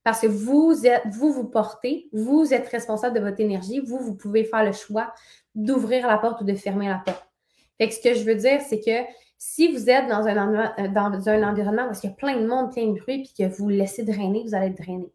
Parce 0.07 0.21
que 0.21 0.29
vous 0.29 0.87
êtes, 0.87 1.03
vous 1.11 1.33
vous 1.33 1.49
portez, 1.49 2.09
vous 2.12 2.55
êtes 2.55 2.69
responsable 2.69 3.19
de 3.19 3.21
votre 3.21 3.40
énergie, 3.40 3.81
vous, 3.81 3.99
vous 3.99 4.14
pouvez 4.14 4.45
faire 4.45 4.64
le 4.64 4.71
choix 4.71 5.12
d'ouvrir 5.57 6.07
la 6.07 6.16
porte 6.16 6.42
ou 6.42 6.45
de 6.45 6.55
fermer 6.55 6.87
la 6.87 7.03
porte. 7.05 7.29
Fait 7.77 7.88
que 7.88 7.95
ce 7.95 8.01
que 8.01 8.14
je 8.14 8.23
veux 8.23 8.37
dire, 8.37 8.61
c'est 8.61 8.79
que 8.79 9.05
si 9.37 9.66
vous 9.73 9.90
êtes 9.90 10.07
dans 10.07 10.25
un, 10.29 10.75
euh, 10.79 10.87
dans 10.95 11.29
un 11.29 11.42
environnement 11.42 11.88
où 11.88 11.92
il 12.01 12.09
y 12.09 12.12
a 12.12 12.14
plein 12.14 12.40
de 12.40 12.47
monde, 12.47 12.71
plein 12.71 12.87
de 12.87 13.01
bruit, 13.01 13.25
puis 13.25 13.33
que 13.37 13.53
vous 13.53 13.69
laissez 13.69 14.05
drainer, 14.05 14.45
vous 14.45 14.55
allez 14.55 14.69
être 14.69 14.81
drainé. 14.81 15.12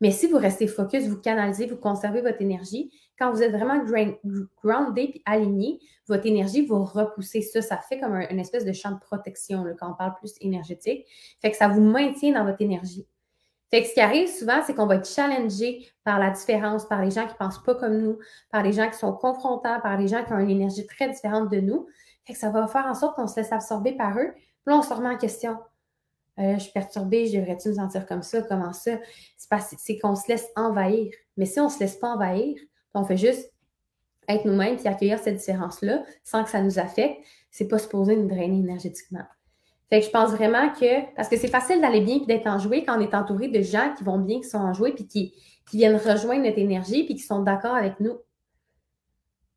Mais 0.00 0.10
si 0.10 0.26
vous 0.26 0.38
restez 0.38 0.66
focus, 0.66 1.06
vous 1.06 1.20
canalisez, 1.20 1.68
vous 1.68 1.76
conservez 1.76 2.20
votre 2.20 2.42
énergie, 2.42 2.90
quand 3.16 3.30
vous 3.30 3.40
êtes 3.40 3.52
vraiment 3.52 3.84
grounded 4.64 5.10
et 5.10 5.22
aligné, 5.26 5.78
votre 6.08 6.26
énergie 6.26 6.66
va 6.66 6.78
repousser 6.78 7.40
ça. 7.40 7.62
Ça 7.62 7.78
fait 7.78 8.00
comme 8.00 8.16
une 8.16 8.40
espèce 8.40 8.64
de 8.64 8.72
champ 8.72 8.90
de 8.90 8.98
protection 8.98 9.64
quand 9.78 9.92
on 9.92 9.94
parle 9.94 10.16
plus 10.16 10.34
énergétique. 10.40 11.06
Fait 11.40 11.52
que 11.52 11.56
ça 11.56 11.68
vous 11.68 11.82
maintient 11.82 12.32
dans 12.32 12.44
votre 12.44 12.60
énergie. 12.62 13.06
Ce 13.82 13.92
qui 13.92 14.00
arrive 14.00 14.28
souvent, 14.28 14.62
c'est 14.64 14.74
qu'on 14.74 14.86
va 14.86 14.96
être 14.96 15.08
challengé 15.08 15.88
par 16.04 16.20
la 16.20 16.30
différence, 16.30 16.86
par 16.86 17.02
les 17.02 17.10
gens 17.10 17.26
qui 17.26 17.32
ne 17.32 17.38
pensent 17.38 17.62
pas 17.62 17.74
comme 17.74 17.98
nous, 17.98 18.18
par 18.50 18.62
les 18.62 18.72
gens 18.72 18.88
qui 18.88 18.96
sont 18.96 19.12
confrontants, 19.12 19.80
par 19.80 19.98
les 19.98 20.06
gens 20.06 20.24
qui 20.24 20.32
ont 20.32 20.38
une 20.38 20.50
énergie 20.50 20.86
très 20.86 21.08
différente 21.08 21.50
de 21.50 21.60
nous. 21.60 21.88
Ça 22.34 22.50
va 22.50 22.68
faire 22.68 22.86
en 22.86 22.94
sorte 22.94 23.16
qu'on 23.16 23.26
se 23.26 23.36
laisse 23.36 23.52
absorber 23.52 23.92
par 23.92 24.16
eux. 24.18 24.32
Puis 24.34 24.72
là, 24.72 24.78
on 24.78 24.82
se 24.82 24.94
remet 24.94 25.08
en 25.08 25.18
question. 25.18 25.58
Euh, 26.38 26.54
je 26.54 26.60
suis 26.60 26.72
perturbée, 26.72 27.26
je 27.26 27.38
devrais-tu 27.38 27.68
me 27.68 27.74
sentir 27.74 28.06
comme 28.06 28.22
ça? 28.22 28.42
Comment 28.42 28.72
ça? 28.72 28.92
C'est 29.36 29.98
qu'on 29.98 30.16
se 30.16 30.28
laisse 30.28 30.48
envahir. 30.56 31.12
Mais 31.36 31.46
si 31.46 31.60
on 31.60 31.64
ne 31.64 31.70
se 31.70 31.80
laisse 31.80 31.96
pas 31.96 32.08
envahir, 32.08 32.56
on 32.94 33.04
fait 33.04 33.16
juste 33.16 33.52
être 34.28 34.44
nous-mêmes 34.44 34.78
et 34.82 34.88
accueillir 34.88 35.18
cette 35.18 35.36
différence-là 35.36 36.04
sans 36.22 36.44
que 36.44 36.50
ça 36.50 36.62
nous 36.62 36.78
affecte, 36.78 37.20
c'est 37.50 37.68
pas 37.68 37.78
supposé 37.78 38.16
nous 38.16 38.28
drainer 38.28 38.58
énergétiquement. 38.58 39.24
Fait 39.90 40.00
que 40.00 40.06
je 40.06 40.10
pense 40.10 40.30
vraiment 40.30 40.70
que, 40.70 41.14
parce 41.14 41.28
que 41.28 41.36
c'est 41.36 41.48
facile 41.48 41.80
d'aller 41.80 42.00
bien 42.00 42.16
et 42.16 42.26
d'être 42.26 42.46
enjoué 42.46 42.84
quand 42.84 42.98
on 42.98 43.00
est 43.00 43.14
entouré 43.14 43.48
de 43.48 43.60
gens 43.60 43.92
qui 43.96 44.04
vont 44.04 44.18
bien, 44.18 44.40
qui 44.40 44.48
sont 44.48 44.58
enjoués 44.58 44.92
puis 44.92 45.06
qui, 45.06 45.34
viennent 45.72 45.96
rejoindre 45.96 46.44
notre 46.44 46.58
énergie 46.58 47.04
puis 47.04 47.14
qui 47.14 47.22
sont 47.22 47.42
d'accord 47.42 47.74
avec 47.74 47.98
nous. 48.00 48.18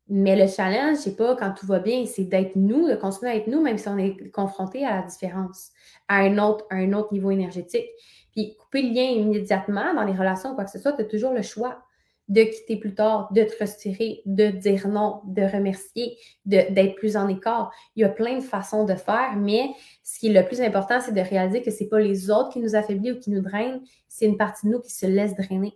Mais 0.08 0.36
le 0.36 0.50
challenge, 0.50 0.96
c'est 0.96 1.16
pas 1.16 1.36
quand 1.36 1.52
tout 1.52 1.66
va 1.66 1.80
bien, 1.80 2.06
c'est 2.06 2.24
d'être 2.24 2.56
nous, 2.56 2.88
de 2.88 2.94
continuer 2.94 3.30
à 3.30 3.36
être 3.36 3.46
nous, 3.46 3.60
même 3.60 3.78
si 3.78 3.88
on 3.88 3.98
est 3.98 4.30
confronté 4.30 4.84
à 4.84 4.96
la 4.96 5.02
différence, 5.02 5.70
à 6.08 6.20
un 6.20 6.38
autre, 6.38 7.12
niveau 7.12 7.30
énergétique. 7.30 7.86
Puis 8.32 8.56
couper 8.56 8.82
le 8.82 8.94
lien 8.94 9.02
immédiatement 9.02 9.94
dans 9.94 10.04
les 10.04 10.14
relations, 10.14 10.54
quoi 10.54 10.64
que 10.64 10.70
ce 10.70 10.78
soit, 10.78 10.92
tu 10.92 11.06
toujours 11.06 11.34
le 11.34 11.42
choix 11.42 11.82
de 12.28 12.42
quitter 12.42 12.76
plus 12.76 12.94
tard, 12.94 13.32
de 13.32 13.42
te 13.42 13.62
retirer, 13.62 14.22
de 14.26 14.48
dire 14.48 14.88
non, 14.88 15.20
de 15.24 15.42
remercier, 15.42 16.18
d'être 16.44 16.94
plus 16.96 17.16
en 17.16 17.26
écart. 17.28 17.72
Il 17.96 18.02
y 18.02 18.04
a 18.04 18.10
plein 18.10 18.36
de 18.36 18.42
façons 18.42 18.84
de 18.84 18.94
faire, 18.94 19.34
mais 19.36 19.70
ce 20.02 20.18
qui 20.18 20.28
est 20.28 20.40
le 20.40 20.46
plus 20.46 20.60
important, 20.60 21.00
c'est 21.00 21.12
de 21.12 21.20
réaliser 21.20 21.62
que 21.62 21.70
c'est 21.70 21.88
pas 21.88 22.00
les 22.00 22.30
autres 22.30 22.50
qui 22.50 22.60
nous 22.60 22.76
affaiblissent 22.76 23.14
ou 23.14 23.20
qui 23.20 23.30
nous 23.30 23.40
drainent, 23.40 23.80
c'est 24.08 24.26
une 24.26 24.36
partie 24.36 24.66
de 24.66 24.72
nous 24.72 24.80
qui 24.80 24.92
se 24.92 25.06
laisse 25.06 25.34
drainer 25.34 25.74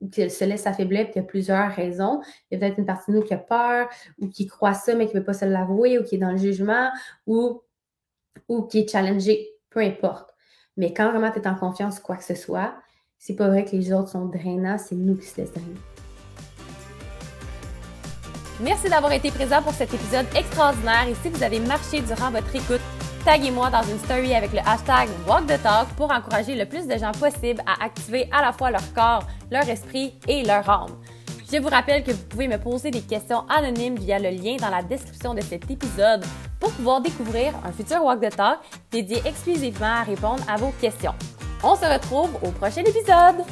ou 0.00 0.08
qui 0.08 0.28
se 0.28 0.44
laisse 0.44 0.66
affaiblir, 0.66 1.04
puis 1.04 1.14
il 1.16 1.18
y 1.18 1.24
a 1.24 1.26
plusieurs 1.26 1.70
raisons. 1.70 2.20
Il 2.50 2.54
y 2.54 2.56
a 2.56 2.60
peut-être 2.60 2.78
une 2.78 2.86
partie 2.86 3.10
de 3.10 3.16
nous 3.16 3.22
qui 3.22 3.32
a 3.32 3.38
peur, 3.38 3.88
ou 4.20 4.28
qui 4.28 4.46
croit 4.46 4.74
ça, 4.74 4.94
mais 4.94 5.06
qui 5.06 5.14
ne 5.14 5.20
veut 5.20 5.24
pas 5.24 5.32
se 5.32 5.44
l'avouer, 5.44 5.98
ou 5.98 6.04
qui 6.04 6.16
est 6.16 6.18
dans 6.18 6.32
le 6.32 6.36
jugement, 6.36 6.90
ou, 7.26 7.62
qui 8.68 8.80
est 8.80 8.90
challengé, 8.90 9.52
peu 9.70 9.80
importe. 9.80 10.34
Mais 10.76 10.92
quand 10.92 11.10
vraiment 11.10 11.30
tu 11.30 11.38
es 11.38 11.46
en 11.46 11.54
confiance, 11.54 12.00
quoi 12.00 12.16
que 12.16 12.24
ce 12.24 12.34
soit, 12.34 12.74
c'est 13.18 13.36
pas 13.36 13.48
vrai 13.48 13.64
que 13.64 13.70
les 13.70 13.92
autres 13.92 14.10
sont 14.10 14.26
drainants, 14.26 14.78
c'est 14.78 14.96
nous 14.96 15.16
qui 15.16 15.26
se 15.26 15.40
laissent 15.40 15.52
drainer. 15.52 15.93
Merci 18.60 18.88
d'avoir 18.88 19.12
été 19.12 19.30
présent 19.32 19.60
pour 19.62 19.72
cet 19.72 19.92
épisode 19.92 20.26
extraordinaire 20.36 21.08
et 21.08 21.14
si 21.22 21.28
vous 21.28 21.42
avez 21.42 21.58
marché 21.58 22.00
durant 22.00 22.30
votre 22.30 22.54
écoute, 22.54 22.80
taguez-moi 23.24 23.68
dans 23.70 23.82
une 23.82 23.98
story 23.98 24.32
avec 24.32 24.52
le 24.52 24.60
hashtag 24.60 25.08
Walk 25.26 25.46
the 25.46 25.60
Talk 25.60 25.88
pour 25.96 26.12
encourager 26.12 26.54
le 26.54 26.64
plus 26.64 26.86
de 26.86 26.96
gens 26.96 27.10
possible 27.12 27.60
à 27.66 27.84
activer 27.84 28.28
à 28.30 28.42
la 28.42 28.52
fois 28.52 28.70
leur 28.70 28.92
corps, 28.94 29.26
leur 29.50 29.68
esprit 29.68 30.14
et 30.28 30.44
leur 30.44 30.68
âme. 30.70 30.96
Je 31.52 31.58
vous 31.58 31.68
rappelle 31.68 32.04
que 32.04 32.12
vous 32.12 32.24
pouvez 32.24 32.46
me 32.46 32.58
poser 32.58 32.92
des 32.92 33.00
questions 33.00 33.44
anonymes 33.48 33.96
via 33.96 34.20
le 34.20 34.30
lien 34.30 34.56
dans 34.56 34.70
la 34.70 34.82
description 34.82 35.34
de 35.34 35.40
cet 35.40 35.68
épisode 35.68 36.24
pour 36.60 36.70
pouvoir 36.72 37.00
découvrir 37.00 37.52
un 37.64 37.72
futur 37.72 38.04
Walk 38.04 38.20
the 38.20 38.36
Talk 38.36 38.58
dédié 38.92 39.20
exclusivement 39.26 40.00
à 40.00 40.02
répondre 40.04 40.42
à 40.48 40.56
vos 40.56 40.72
questions. 40.80 41.14
On 41.64 41.74
se 41.74 41.86
retrouve 41.86 42.30
au 42.42 42.50
prochain 42.52 42.82
épisode! 42.82 43.44